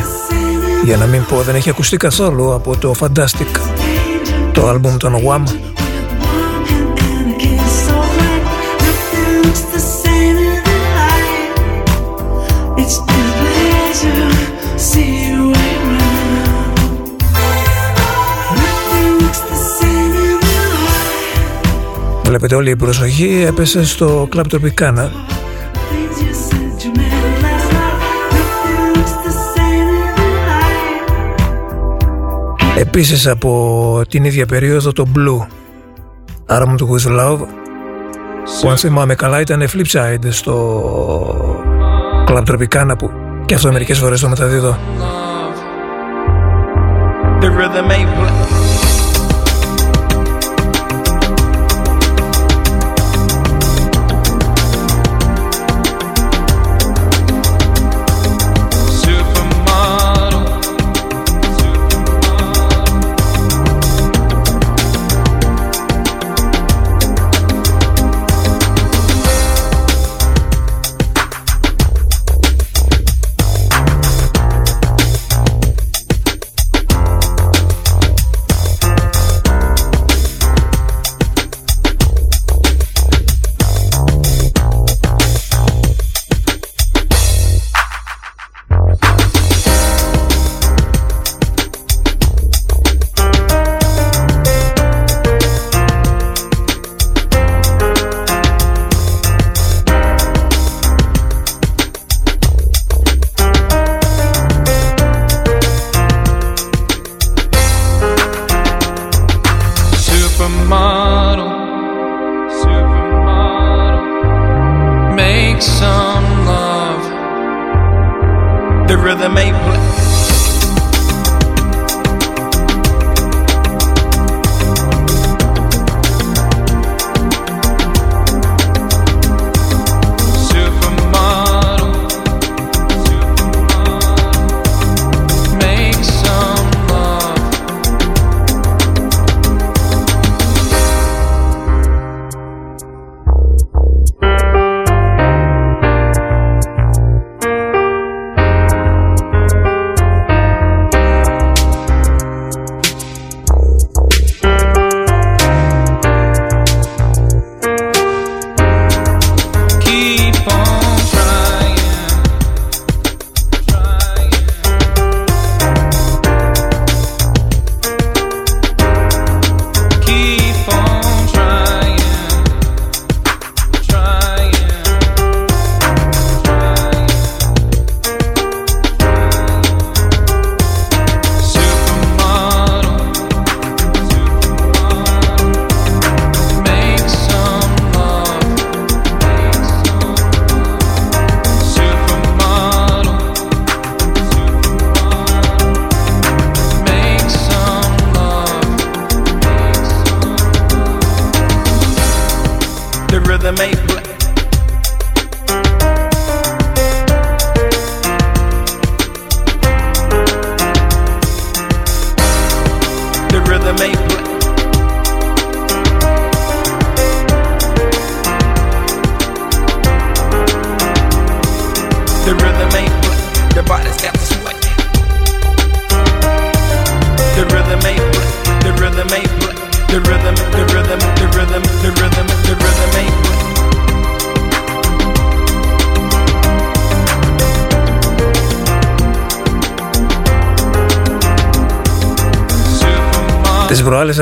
Για 0.84 0.96
να 0.96 1.06
μην 1.06 1.24
πω 1.28 1.42
δεν 1.42 1.54
έχει 1.54 1.70
ακουστεί 1.70 1.96
καθόλου 1.96 2.54
από 2.54 2.76
το 2.76 2.94
Fantastic. 3.00 3.46
Το 4.52 4.68
άλμπουμ 4.68 4.96
των 4.96 5.14
Wham. 5.14 5.42
It's 12.80 12.96
a 12.98 13.18
pleasure, 13.38 14.32
see 14.88 15.12
you 15.26 15.40
around. 15.66 16.76
Nothing 18.58 19.10
looks 19.20 19.40
the 19.50 19.58
same 19.78 20.14
in 20.26 20.40
the 20.40 22.24
Βλέπετε 22.24 22.54
όλη 22.54 22.70
η 22.70 22.76
προσοχή 22.76 23.44
έπεσε 23.46 23.84
στο 23.84 24.28
Club 24.34 24.44
Tropicana 24.50 25.08
Επίσης 32.78 33.26
από 33.26 34.02
την 34.08 34.24
ίδια 34.24 34.46
περίοδο 34.46 34.92
το 34.92 35.06
Blue. 35.16 35.46
Armed 36.56 36.78
with 36.78 37.20
Love. 37.20 37.38
Που 38.60 38.70
αν 38.70 38.76
θυμάμαι 38.76 39.14
καλά 39.14 39.40
ήταν 39.40 39.64
flipside 39.72 40.26
στο 40.28 40.84
Club 42.28 42.42
Tropicana 42.44 42.98
που 42.98 43.10
και 43.46 43.54
αυτό 43.54 43.72
μερικές 43.72 43.98
φορές 43.98 44.20
το 44.20 44.28
μεταδίδω. 44.28 44.78
The 47.40 47.46
rhythm 47.46 47.90
ain't 47.90 48.61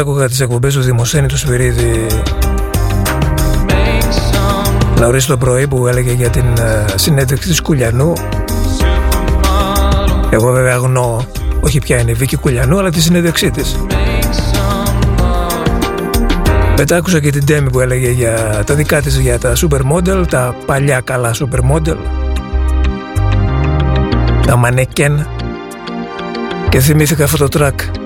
άκουγα 0.01 0.29
τις 0.29 0.41
εκπομπές 0.41 0.75
του 0.75 0.81
Δημοσένη 0.81 1.27
του 1.27 1.37
Σπυρίδη. 1.37 2.07
Νωρίς 4.99 5.27
το 5.27 5.37
πρωί 5.37 5.67
που 5.67 5.87
έλεγε 5.87 6.13
για 6.13 6.29
την 6.31 6.45
ε, 6.45 6.85
συνέντευξη 6.95 7.49
της 7.49 7.61
Κουλιανού. 7.61 8.13
Εγώ 10.31 10.53
βέβαια 10.53 10.77
γνώ 10.77 11.27
όχι 11.61 11.79
ποια 11.79 11.99
είναι 11.99 12.11
η 12.11 12.15
Βίκη 12.15 12.37
Κουλιανού 12.37 12.79
αλλά 12.79 12.91
τη 12.91 13.01
συνέντευξή 13.01 13.51
της. 13.51 13.77
Μετά 16.77 16.97
άκουσα 16.97 17.21
και 17.21 17.31
την 17.31 17.47
Τέμι 17.47 17.71
που 17.71 17.81
έλεγε 17.81 18.11
για 18.11 18.63
τα 18.67 18.75
δικά 18.75 19.01
της 19.01 19.19
για 19.19 19.39
τα 19.39 19.53
supermodel, 19.57 20.25
τα 20.29 20.55
παλιά 20.67 21.01
καλά 21.01 21.35
supermodel. 21.35 21.97
Τα 24.47 24.57
μανεκέν 24.57 25.27
και 26.69 26.81
θυμήθηκα 26.81 27.25
αυτό 27.25 27.49
το 27.49 27.59
track 27.61 28.00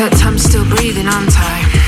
Except 0.00 0.24
I'm 0.24 0.38
still 0.38 0.64
breathing 0.64 1.06
on 1.08 1.26
time 1.26 1.79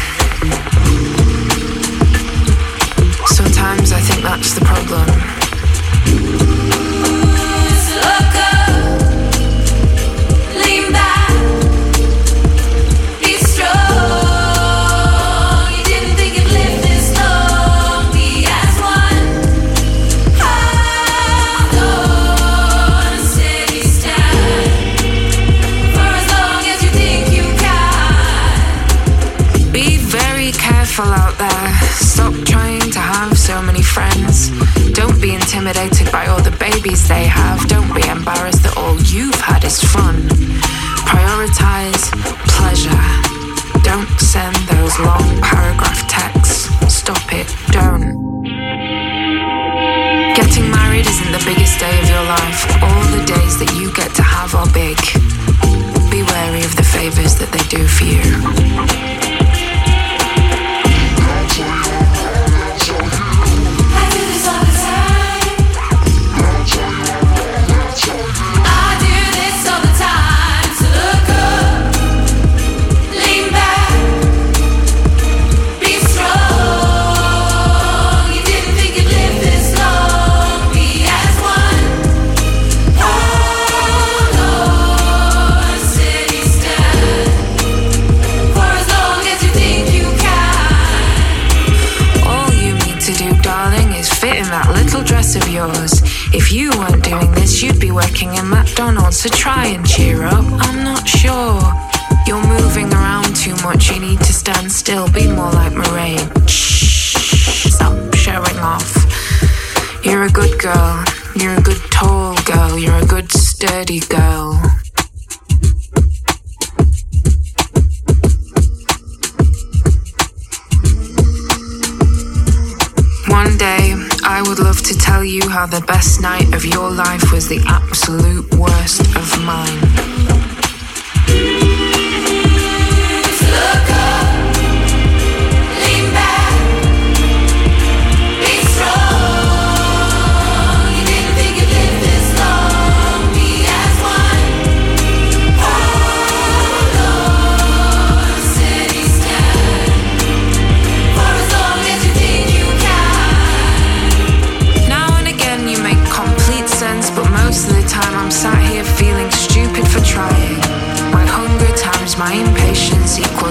One 123.44 123.58
day, 123.58 123.92
I 124.22 124.40
would 124.46 124.60
love 124.60 124.82
to 124.82 124.96
tell 124.96 125.24
you 125.24 125.48
how 125.48 125.66
the 125.66 125.80
best 125.80 126.20
night 126.20 126.54
of 126.54 126.64
your 126.64 126.88
life 126.88 127.32
was 127.32 127.48
the 127.48 127.60
absolute 127.66 128.54
worst 128.54 129.00
of 129.16 129.44
mine. 129.44 130.31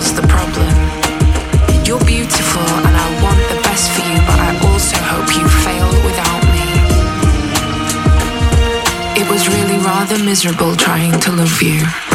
solves 0.02 0.14
the 0.14 0.28
problem. 0.28 0.74
You're 1.86 2.04
beautiful 2.06 2.62
and 2.88 2.96
I 2.96 3.24
want 3.24 3.38
the 3.50 3.62
best 3.62 3.92
for 3.92 4.02
you, 4.02 4.18
but 4.30 4.40
I 4.40 4.52
also 4.70 4.98
hope 4.98 5.30
you 5.38 5.48
fail 5.66 5.90
without 6.08 6.44
me. 6.56 6.68
It 9.22 9.30
was 9.30 9.48
really 9.48 9.78
rather 9.78 10.18
miserable 10.24 10.76
trying 10.76 11.20
to 11.22 11.32
love 11.32 11.62
you. 11.62 12.11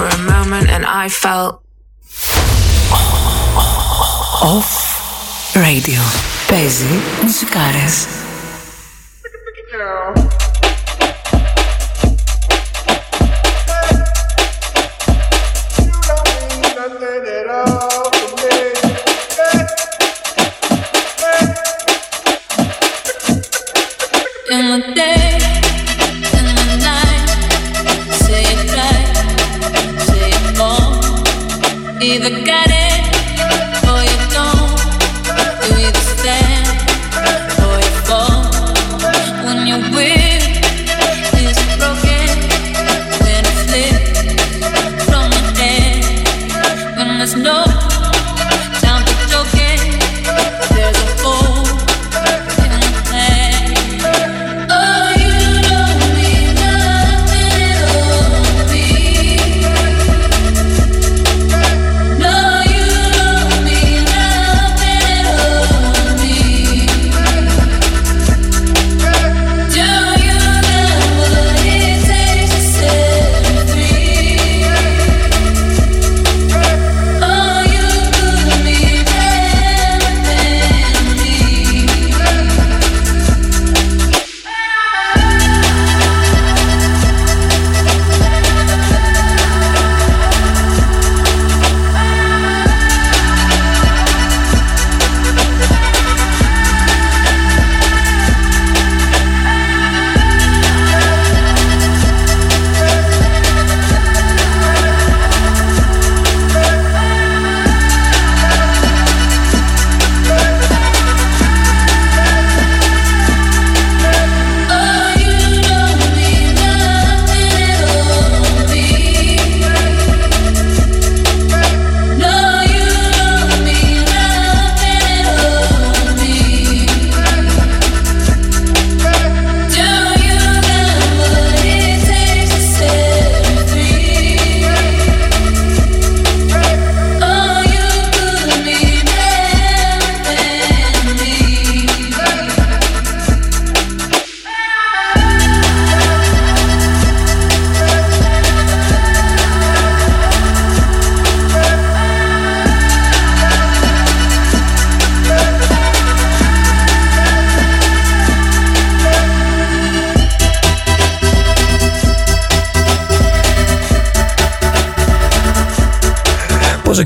for 0.00 0.06
a 0.06 0.18
moment 0.18 0.70
and 0.70 0.84
I 0.86 1.08
felt. 1.08 1.62
Off 4.42 4.72
Radio. 5.54 6.00
Παίζει 6.46 7.00
μουσικάρες. 7.22 8.19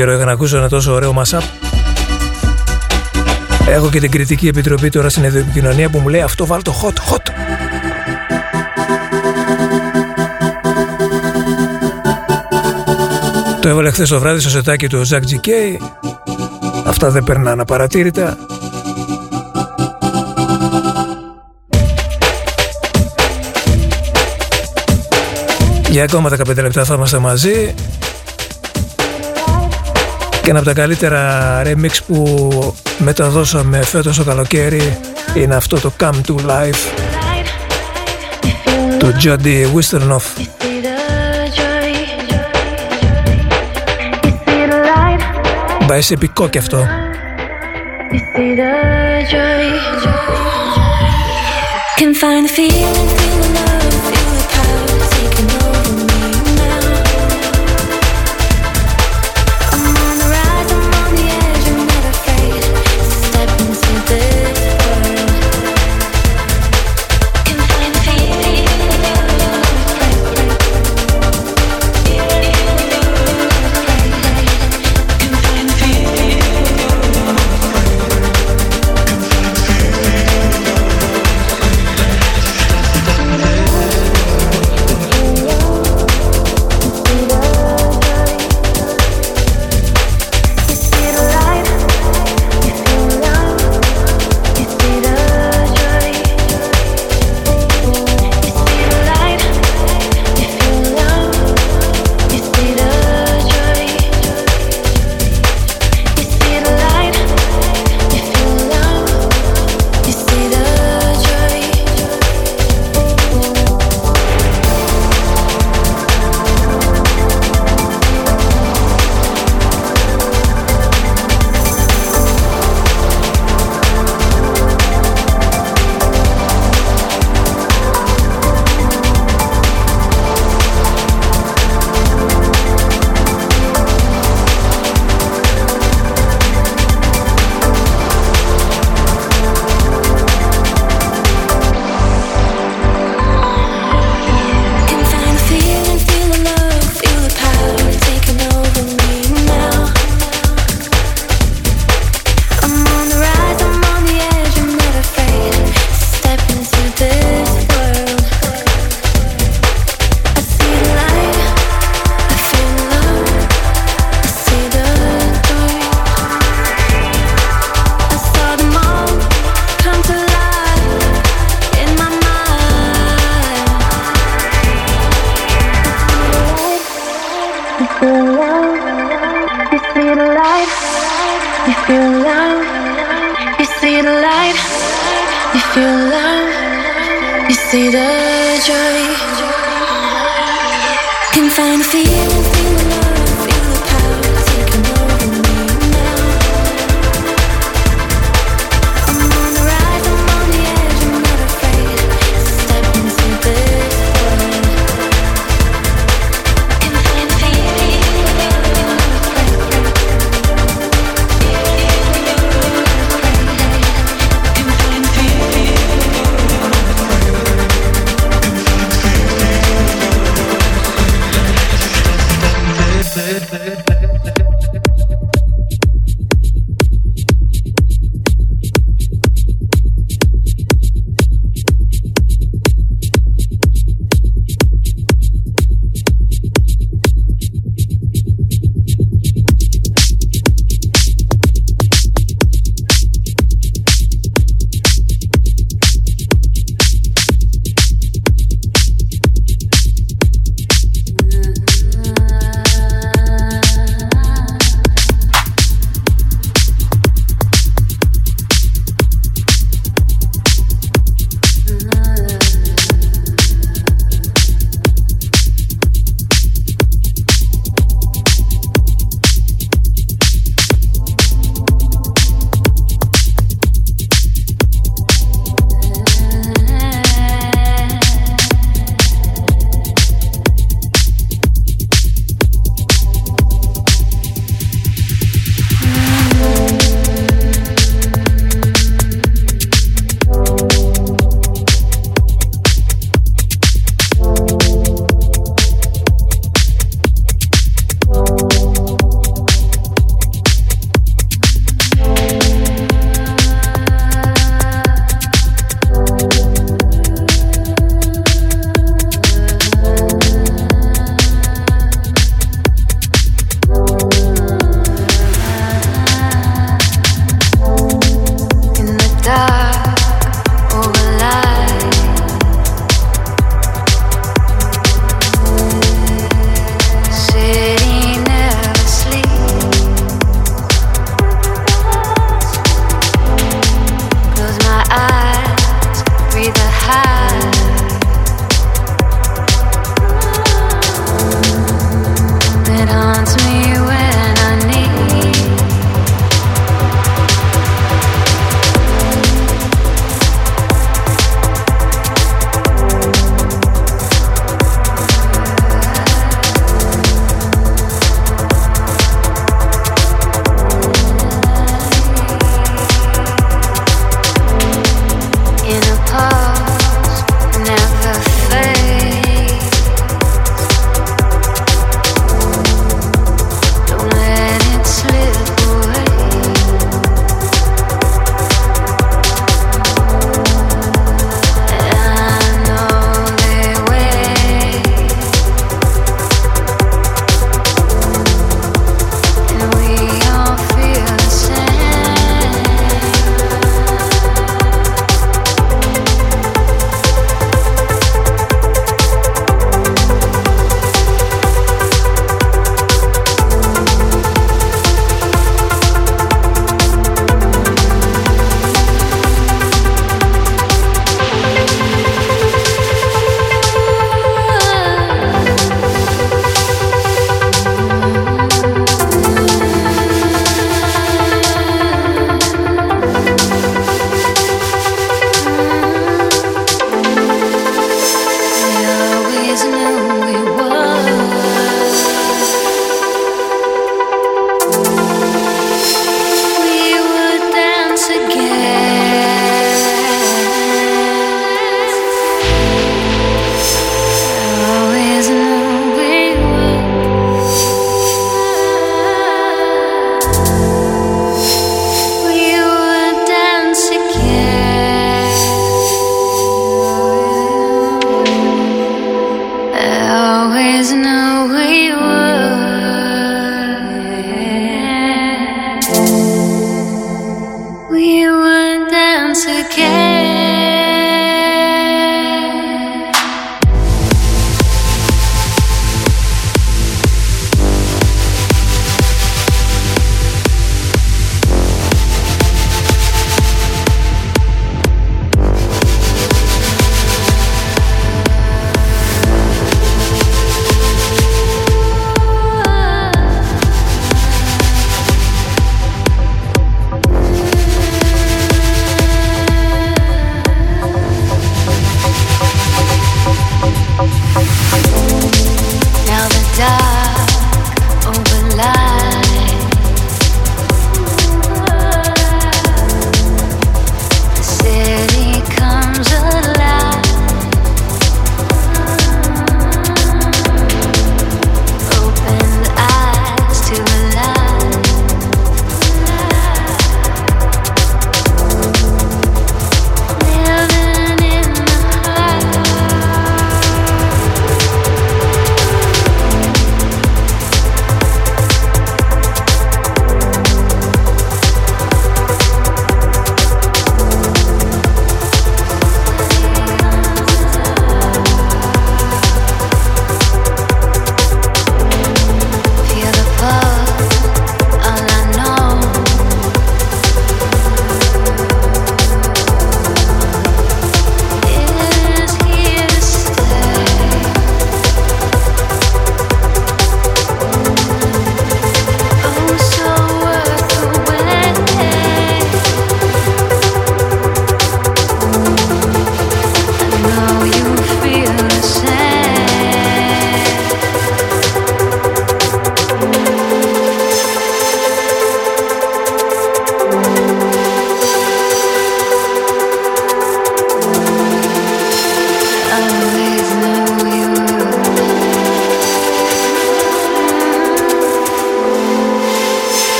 Καιρό 0.00 0.12
είχα 0.12 0.24
να 0.24 0.32
ακούσω 0.32 0.56
ένα 0.56 0.68
τόσο 0.68 0.92
ωραίο 0.92 1.14
mashup. 1.18 1.42
Έχω 3.68 3.90
και 3.90 4.00
την 4.00 4.10
κριτική 4.10 4.48
επιτροπή 4.48 4.88
τώρα 4.88 5.08
στην 5.08 5.24
επικοινωνία 5.24 5.88
που 5.88 5.98
μου 5.98 6.08
λέει 6.08 6.20
αυτό 6.20 6.46
βάλ 6.46 6.62
το 6.62 6.74
hot, 6.82 7.12
hot. 7.12 7.22
Το 13.60 13.68
έβαλε 13.68 13.90
χθες 13.90 14.08
το 14.08 14.20
βράδυ 14.20 14.40
στο 14.40 14.50
σετάκι 14.50 14.88
του 14.88 15.04
Ζακ 15.04 15.24
Τζικέι. 15.24 15.80
Αυτά 16.84 17.10
δεν 17.10 17.24
περνάνε 17.24 17.62
απαρατήρητα. 17.62 18.36
Για 25.90 26.02
ακόμα 26.02 26.30
15 26.30 26.56
λεπτά 26.56 26.84
θα 26.84 26.94
είμαστε 26.94 27.18
μαζί 27.18 27.74
και 30.50 30.56
ένα 30.56 30.64
από 30.64 30.74
τα 30.74 30.82
καλύτερα 30.82 31.62
remix 31.64 31.90
που 32.06 32.74
μεταδώσαμε 32.98 33.82
φέτος 33.82 34.16
το 34.16 34.24
καλοκαίρι 34.24 34.98
είναι 35.34 35.54
αυτό 35.54 35.80
το 35.80 35.92
Come 36.00 36.20
to 36.26 36.34
Life 36.34 37.04
του 38.98 39.14
Jody 39.22 39.66
Wisternoff 39.74 40.46
Πάει 45.86 46.00
σε 46.00 46.14
επικό 46.14 46.48
και 46.48 46.58
αυτό. 46.58 46.86
Can 51.98 52.14
find 52.22 52.44
the 52.46 52.52
feeling, 52.56 53.29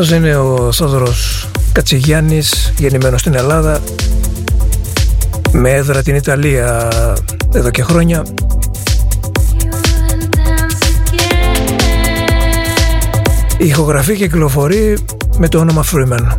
Αυτός 0.00 0.16
είναι 0.16 0.36
ο 0.36 0.72
Θόδωρος 0.72 1.48
Κατσιγιάννης, 1.72 2.72
γεννημένος 2.78 3.20
στην 3.20 3.34
Ελλάδα, 3.34 3.80
με 5.52 5.70
έδρα 5.70 6.02
την 6.02 6.14
Ιταλία 6.14 6.92
εδώ 7.54 7.70
και 7.70 7.82
χρόνια. 7.82 8.26
Η 13.58 13.66
ηχογραφή 13.66 14.14
κυκλοφορεί 14.14 14.98
με 15.38 15.48
το 15.48 15.58
όνομα 15.58 15.84
Freeman. 15.92 16.38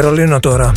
Βερολίνο 0.00 0.40
τώρα. 0.40 0.72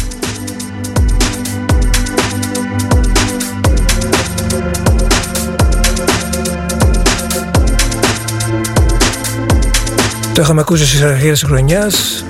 Το 10.34 10.42
είχαμε 10.42 10.62
ακούσει 10.62 10.86
στις 10.86 11.02
αρχές 11.02 11.40
της 11.40 11.44
χρονιάς. 11.44 12.26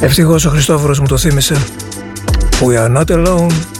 Ευτυχώς 0.00 0.44
ο 0.44 0.50
Χριστόφορος 0.50 1.00
μου 1.00 1.06
το 1.06 1.18
θύμισε. 1.18 1.56
We 2.60 2.86
are 2.86 2.96
not 2.96 3.06
alone. 3.06 3.71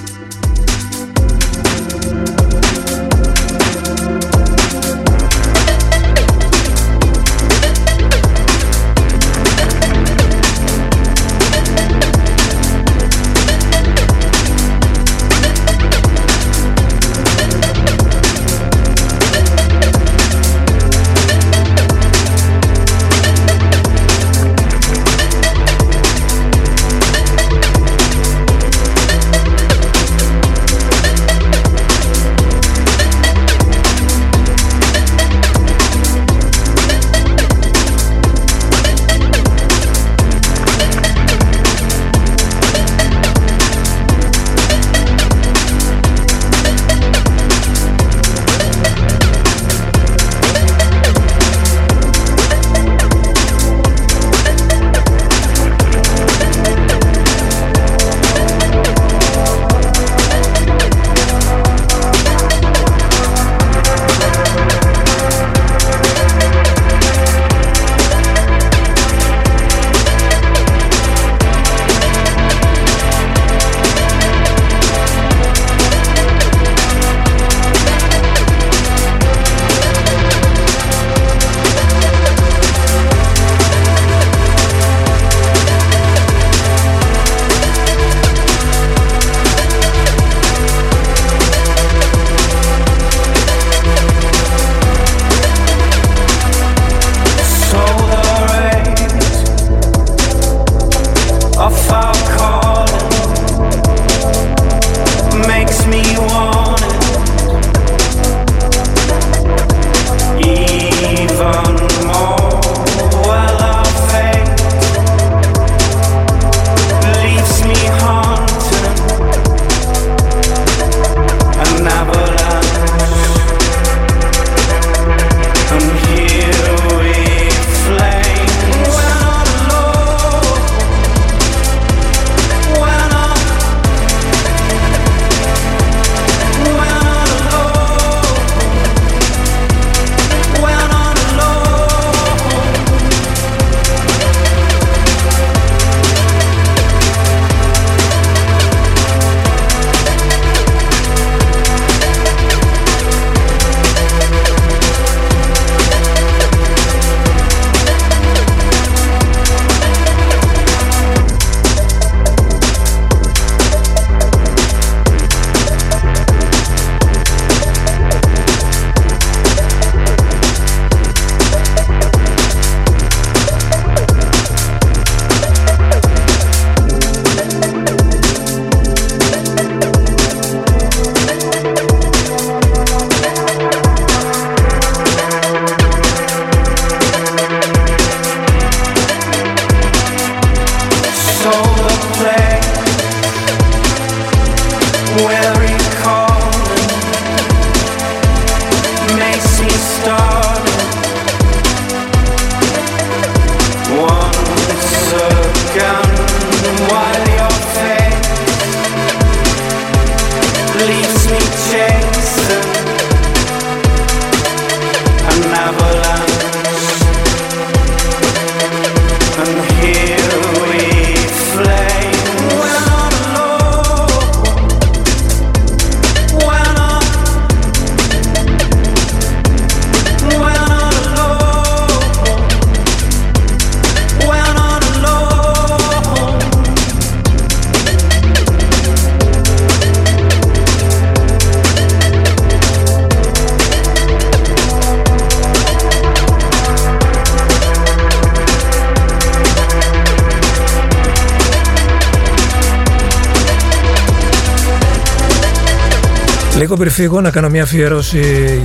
Φύγω 256.93 257.21
να 257.21 257.31
κάνω 257.31 257.49
μια 257.49 257.63
αφιέρωση 257.63 258.63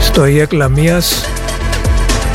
στο 0.00 0.26
ΙΕΚ 0.26 0.52
Λαμίας. 0.52 1.24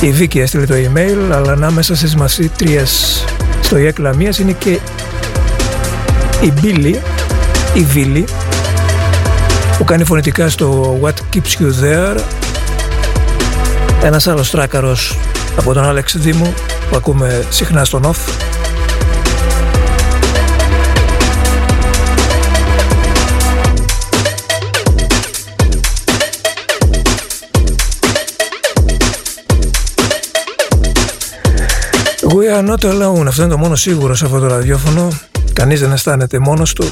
Η 0.02 0.12
Βίκη 0.12 0.40
έστειλε 0.40 0.66
το 0.66 0.74
email 0.74 1.32
αλλά 1.32 1.52
ανάμεσα 1.52 1.96
στις 1.96 2.16
μασίτριες 2.16 3.24
στο 3.62 3.78
ΙΕΚ 3.78 3.98
Λαμίας 3.98 4.40
είναι 4.40 4.52
και 4.52 4.80
η 6.42 6.52
Μπίλη 6.62 7.02
η 7.74 7.84
Βίλη 7.84 8.26
που 9.78 9.84
κάνει 9.84 10.04
φωνητικά 10.04 10.50
στο 10.50 11.00
What 11.04 11.36
Keeps 11.36 11.62
You 11.62 11.84
There. 11.84 12.20
Ένας 14.04 14.28
άλλος 14.28 14.52
τράκαρος 14.52 15.18
από 15.58 15.74
τον 15.74 15.84
Άλεξ 15.84 16.18
Δήμου 16.18 16.54
που 16.90 16.96
ακούμε 16.96 17.46
συχνά 17.50 17.86
στον 17.86 18.04
off 18.04 18.43
We 32.36 32.48
are 32.50 32.68
not 32.70 32.84
alone. 32.84 33.28
Αυτό 33.28 33.42
είναι 33.42 33.52
το 33.52 33.58
μόνο 33.58 33.76
σίγουρο 33.76 34.16
σε 34.16 34.26
αυτό 34.26 34.40
το 34.40 34.48
ραδιόφωνο. 34.48 35.08
Κανείς 35.54 35.80
δεν 35.80 35.92
αισθάνεται 35.92 36.40
μόνος 36.40 36.74
του. 36.74 36.90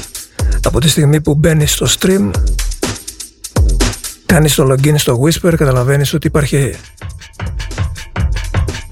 Από 0.62 0.80
τη 0.80 0.88
στιγμή 0.88 1.20
που 1.20 1.34
μπαίνει 1.34 1.66
στο 1.66 1.86
stream, 1.98 2.30
κάνεις 4.26 4.54
το 4.54 4.72
login 4.72 4.94
στο 4.96 5.20
Whisper, 5.22 5.54
καταλαβαίνεις 5.56 6.14
ότι 6.14 6.26
υπάρχει 6.26 6.74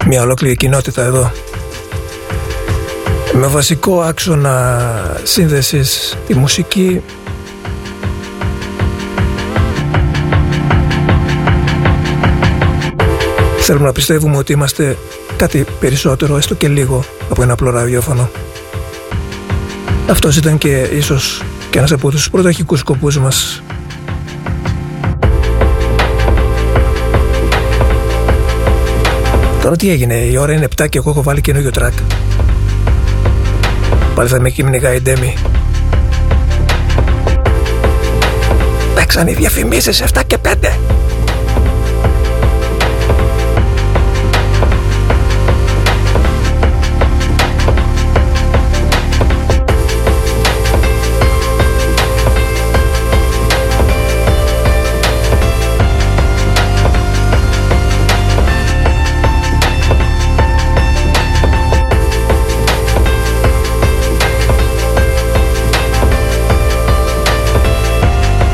μια 0.06 0.22
ολόκληρη 0.22 0.56
κοινότητα 0.56 1.02
εδώ. 1.02 1.32
Με 3.32 3.46
βασικό 3.46 4.00
άξονα 4.00 5.16
σύνδεσης 5.22 6.16
τη 6.26 6.34
μουσική 6.34 7.02
Θέλουμε 13.60 13.86
να 13.86 13.92
πιστεύουμε 13.92 14.36
ότι 14.36 14.52
είμαστε 14.52 14.96
κάτι 15.40 15.64
περισσότερο, 15.80 16.36
έστω 16.36 16.54
και 16.54 16.68
λίγο, 16.68 17.04
από 17.30 17.42
ένα 17.42 17.52
απλό 17.52 17.70
ραδιόφωνο. 17.70 18.30
Αυτός 20.10 20.36
ήταν 20.36 20.58
και 20.58 20.88
ίσως 20.92 21.42
και 21.70 21.78
ένας 21.78 21.92
από 21.92 22.10
τους 22.10 22.30
πρωταρχικούς 22.30 22.78
σκοπούς 22.80 23.18
μας. 23.18 23.62
Τώρα 29.62 29.76
τι 29.76 29.90
έγινε, 29.90 30.14
η 30.14 30.36
ώρα 30.36 30.52
είναι 30.52 30.68
7 30.76 30.88
και 30.88 30.98
εγώ 30.98 31.10
έχω 31.10 31.22
βάλει 31.22 31.40
καινούριο 31.40 31.70
track. 31.78 32.02
Πάλι 34.14 34.28
θα 34.28 34.40
με 34.40 34.50
κυνηγάει 34.50 34.96
η 34.96 35.00
Ντέμι. 35.00 35.34
Παίξαν 38.94 39.26
οι 39.26 39.32
διαφημίσεις 39.32 40.02
7 40.02 40.20
και 40.26 40.38
5. 40.38 40.78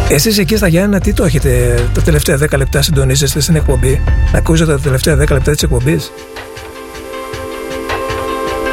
Εσείς 0.08 0.38
εκεί 0.38 0.56
στα 0.56 0.68
Γιάννα 0.68 1.00
τι 1.00 1.12
το 1.12 1.24
έχετε 1.24 1.78
τα 1.94 2.02
τελευταία 2.02 2.38
10 2.38 2.56
λεπτά 2.56 2.82
συντονίζεστε 2.82 3.40
στην 3.40 3.56
εκπομπή; 3.56 4.02
Να 4.32 4.38
ακούσετε 4.38 4.72
τα 4.72 4.80
τελευταία 4.80 5.14
10 5.14 5.18
λεπτά 5.18 5.52
της 5.52 5.62
εκπομπής; 5.62 6.12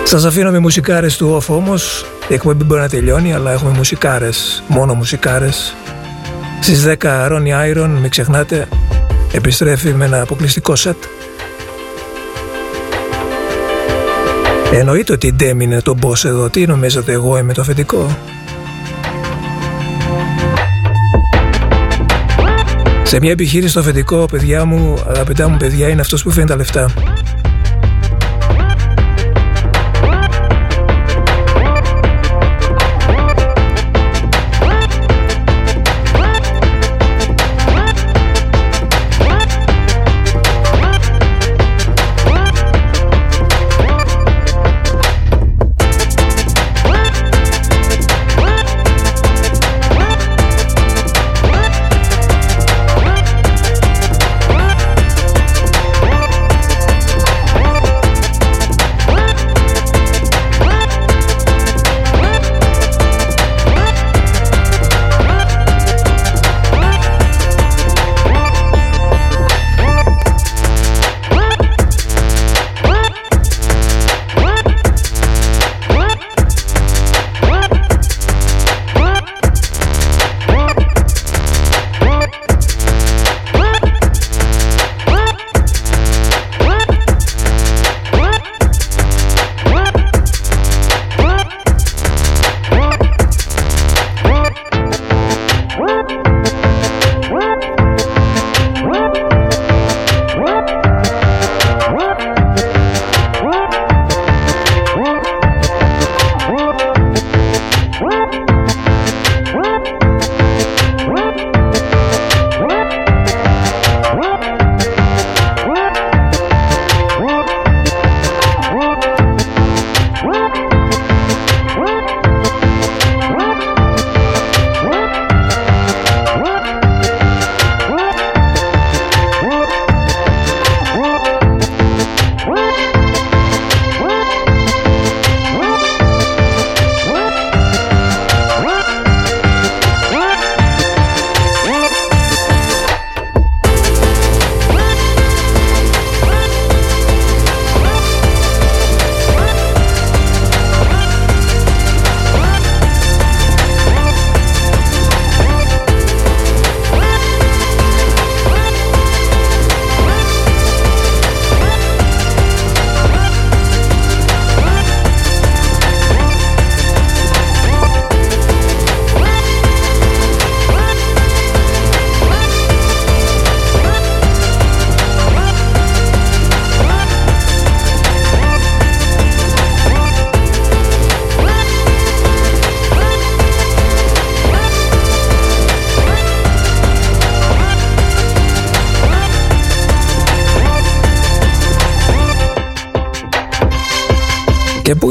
Σας 0.04 0.26
αφήνω 0.26 0.52
με 0.52 0.60
μουσικάρες 0.60 1.18
του 1.18 1.38
off 1.42 1.56
όμως. 1.56 2.06
Η 2.28 2.34
εκπομπή 2.34 2.64
μπορεί 2.64 2.82
να 2.82 2.90
τελειώνει, 2.90 3.34
αλλά 3.34 3.52
έχουμε 3.52 3.72
μουσικάρες, 3.72 4.64
μόνο 4.68 4.94
μουσικάρες. 4.94 5.76
Στις 6.62 6.84
10 6.84 7.28
Ronnie 7.28 7.74
Iron, 7.74 7.90
μην 8.02 8.10
ξεχνάτε, 8.10 8.68
επιστρέφει 9.32 9.94
με 9.94 10.06
ένα 10.06 10.22
αποκλειστικό 10.22 10.76
σετ. 10.76 10.98
Εννοείται 14.74 15.14
ότι 15.14 15.28
η 15.28 15.34
Ντέμ 15.34 15.62
είναι 15.62 15.82
το 15.82 15.96
boss 16.02 16.26
εδώ. 16.26 16.50
Τι 16.50 16.66
νομίζετε 16.66 17.12
εγώ 17.12 17.38
είμαι 17.38 17.54
το 17.54 17.62
αφεντικό; 17.62 18.18
Σε 23.14 23.20
μια 23.20 23.32
επιχείρηση 23.32 23.74
το 23.74 23.80
αφεντικό, 23.80 24.26
παιδιά 24.32 24.66
μου, 24.66 24.98
αγαπητά 25.08 25.50
μου 25.50 25.58
παιδιά, 25.58 25.90
είναι 25.90 26.02
αυτός 26.02 26.24
που 26.24 26.32
φέρνει 26.32 26.50
τα 26.50 26.56
λεφτά. 26.56 26.94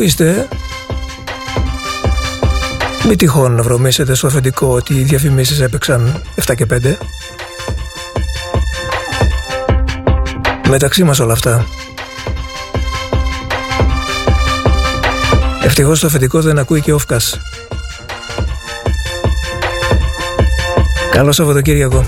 Είστε, 0.02 0.48
μην 3.06 3.16
τυχόν 3.16 3.62
βρωμίσετε 3.62 4.14
στο 4.14 4.26
αφεντικό 4.26 4.66
ότι 4.66 4.94
οι 4.94 5.02
διαφημίσεις 5.02 5.60
έπαιξαν 5.60 6.22
7 6.46 6.54
και 6.54 6.66
5. 6.72 6.96
Μεταξύ 10.68 11.04
μας 11.04 11.18
όλα 11.18 11.32
αυτά. 11.32 11.66
Ευτυχώς 15.64 16.00
το 16.00 16.06
αφεντικό 16.06 16.40
δεν 16.40 16.58
ακούει 16.58 16.80
και 16.80 16.92
όφκας. 16.92 17.40
Καλό 21.10 21.32
Σαββατοκύριακο. 21.32 22.04